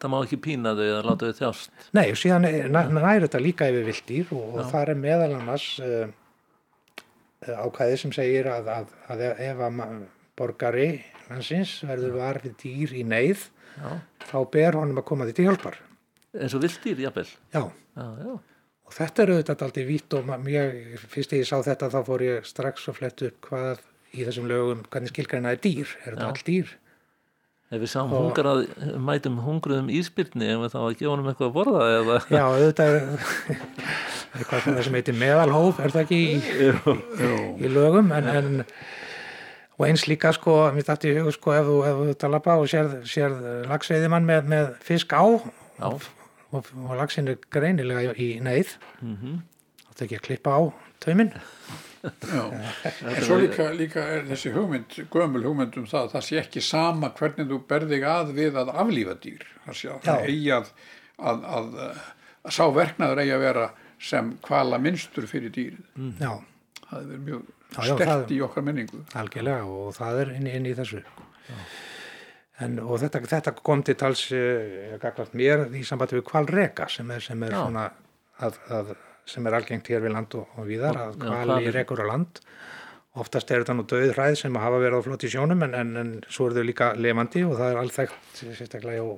[0.00, 1.70] það má ekki pína þau eða láta þau þjást?
[1.98, 5.66] Nei, og síðan næ- næri þetta líka yfir vilddýr og, og það er meðal annars
[5.82, 6.06] uh,
[7.42, 9.82] ákvæði sem segir að, að, að ef- að
[10.38, 10.88] borgari
[11.28, 13.90] landsins verður var við dýr í neyð já.
[14.30, 15.76] þá ber honum að koma því til hjálpar.
[16.38, 17.28] eins og viltýr, jafnvel?
[17.52, 17.62] Já,
[17.96, 18.34] já, já,
[18.82, 20.78] Og þetta er auðvitað aldrei vítt og mjög,
[21.08, 23.82] fyrst ég sá þetta þá fór ég strax að fletta upp hvað
[24.12, 26.72] í þessum lögum, hvernig skilgræna er dýr, er þetta all dýr?
[27.72, 28.66] ef við sáum hungrað
[29.00, 32.16] mætum hungruðum íspyrni ef við þá að gefa honum eitthvað að borða eða?
[32.28, 33.06] Já, auðvitað er
[34.36, 36.34] eitthvað sem heitir meðalhóf, er það ekki í,
[36.68, 37.30] í,
[37.64, 38.60] í lögum, en, en
[39.78, 42.52] og eins líka sko, mér dætti í hug sko, ef þú, ef þú tala bá
[42.58, 43.40] og sérð, sérð
[43.70, 45.88] lagsveiðimann með, með fisk á Já.
[46.52, 49.42] Og, og, lagsin er greinilega í neyð, Mhm.
[49.88, 50.60] þá tek ég að klippa á
[51.00, 51.32] tauminn.
[52.02, 52.44] Já,
[53.06, 57.10] en svo líka, líka er þessi hugmynd, gömul hugmynd um það, það sé ekki sama
[57.14, 59.44] hvernig þú berðig að við að aflífa dýr.
[59.66, 60.32] Það sé að það Já.
[60.32, 60.72] eigi að,
[61.18, 61.68] að, að,
[62.42, 63.66] að sá verknaður eigi að vera
[64.02, 65.84] sem kvala minnstur fyrir dýrið.
[66.18, 66.32] Já,
[66.92, 68.98] Það er mjög Já, já, stert í okkar menningu.
[69.16, 70.98] algjörlega og það er inn, inn í þessu.
[72.62, 77.10] En, og þetta, þetta kom til tals uh, gagvart mér í sambandi við kvalreka sem
[77.14, 77.62] er, sem er Já.
[77.62, 77.88] svona
[78.42, 78.94] að, að,
[79.32, 82.42] sem er algengt hér við land og, og víðar að Já, kvali rekur á land.
[83.22, 85.96] Oftast er þetta nú döð hræð sem hafa verið á flott í sjónum en, en,
[86.00, 89.08] en svo eru þau líka levandi og það er alþekkt sérstaklega á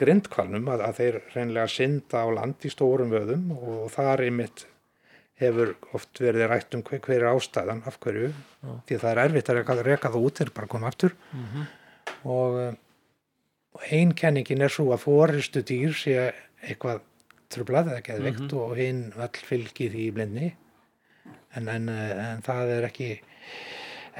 [0.00, 4.66] grindkvalnum að, að þeir reynlega synda á land í stórum vöðum og þar einmitt
[5.40, 8.30] hefur oft verið rætt um hver, hver er ástæðan af hverju.
[8.60, 11.14] Því að það er erfitt að reka, reka það út þeir bara koma aftur.
[11.32, 11.68] Og, eh,
[12.24, 16.16] og ein kenningin er svo að fóristu dýr sé
[16.60, 17.04] eitthvað
[17.50, 20.50] trublað eða geðveikt og hinn all fylgi því í blindni.
[21.56, 23.10] En, en, eh, en það er ekki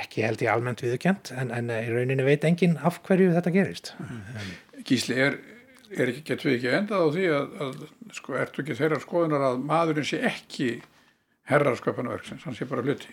[0.00, 3.92] ekki held ég almennt viðurkjönd en, en í rauninni veit enginn af hverju þetta gerist.
[4.86, 5.36] Gísli, er,
[5.92, 7.82] er ekki, getur við ekki endað á því að, að
[8.16, 10.70] sko, ertu ekki þeirra skoðunar að maðurinn sé ekki
[11.50, 13.12] herrar sköpunarverksins, hann sé bara hluti.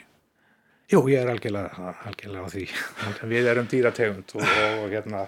[0.88, 2.66] Jú, ég er algjörlega, algjörlega á því
[3.34, 5.26] við erum dýrategund og, og, og hérna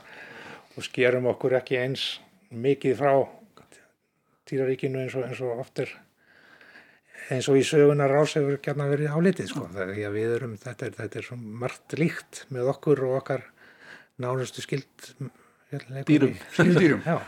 [0.76, 2.06] og skerum okkur ekki eins
[2.50, 3.12] mikið frá
[4.50, 5.92] dýraríkinu eins og, eins og oft er
[7.30, 9.68] eins og í sögunar rás hefur gætna verið álitið sko.
[9.76, 13.46] að við erum, þetta er, þetta er svo margt líkt með okkur og okkar
[14.20, 15.12] nánustu skild
[15.72, 16.36] hérna, Dýrum.
[16.56, 17.04] Skyldýrum.
[17.10, 17.20] Já,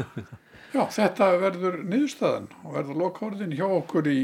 [0.71, 4.21] Já, þetta verður niðurstaðan og verður lokaorðin hjá okkur í,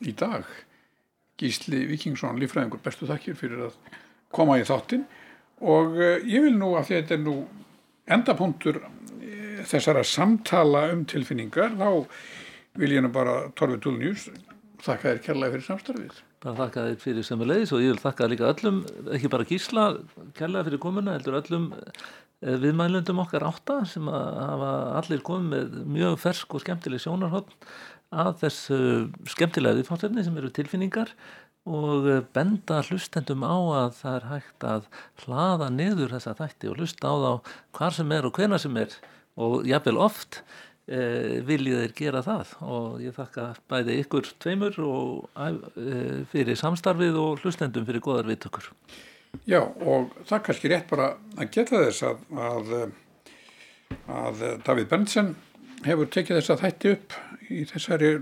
[0.00, 0.48] í dag.
[1.40, 3.78] Gísli Víkingsson, lífræðingur, bestu þakkir fyrir að
[4.34, 5.06] koma í þáttinn
[5.64, 7.36] og uh, ég vil nú að þetta er nú
[8.14, 12.04] endapunktur uh, þessara samtala um tilfinningar, þá
[12.80, 14.28] vil ég nú bara Torfi Túlnjús
[14.84, 16.20] þakka þér kærlega fyrir samstarfið.
[16.44, 18.82] bara þakka þér fyrir sem leiðis og ég vil þakka líka öllum,
[19.16, 19.86] ekki bara gísla
[20.36, 25.88] kærlega fyrir komuna, heldur öllum eh, viðmælundum okkar átta sem að hafa allir komið með
[25.96, 27.56] mjög fersk og skemmtileg sjónarhótt
[28.14, 28.78] að þessu
[29.30, 31.12] skemmtilega viðfáttefni sem eru tilfinningar
[31.64, 34.86] og eh, benda hlustendum á að það er hægt að
[35.24, 37.32] hlaða niður þessa þætti og hlusta á þá
[37.78, 38.96] hvar sem er og hvena sem er.
[39.34, 40.42] Og jáfnvel oft
[40.86, 42.52] e, viljið þeir gera það.
[42.62, 45.96] Og ég þakka bæði ykkur tveimur og e,
[46.30, 48.68] fyrir samstarfið og hlustendum fyrir goðar viðtökur.
[49.50, 52.70] Já og það er kannski rétt bara að geta þess að, að,
[54.20, 55.34] að Davíð Bernsen
[55.84, 57.18] hefur tekið þess að þætti upp
[57.50, 58.16] í þessari,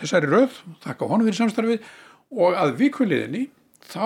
[0.00, 1.88] þessari röð, þakka honum fyrir samstarfið
[2.38, 3.44] og að vikuliðinni
[3.88, 4.04] þá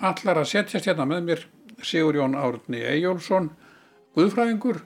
[0.00, 1.46] allar að setjast hérna með mér
[1.84, 3.50] Sigur Jón Árni Ejjólfsson
[4.16, 4.82] Guðfræðingur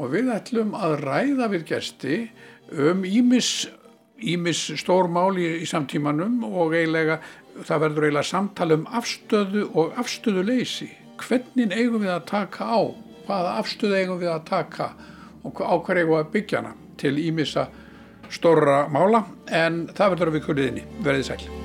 [0.00, 2.18] og við ætlum að ræða við gesti
[2.72, 3.68] um ímis,
[4.16, 7.20] ímis stór máli í, samtímanum og eiginlega
[7.60, 10.88] það verður eiginlega samtala um afstöðu og afstöðuleysi.
[11.20, 12.80] Hvernig eigum við að taka á?
[13.26, 14.88] Hvaða afstöðu eigum við að taka
[15.44, 17.68] og á hver eigum við að byggja hana til ímissa
[18.32, 21.61] stóra mála en það verður við kulliðinni verðið sæl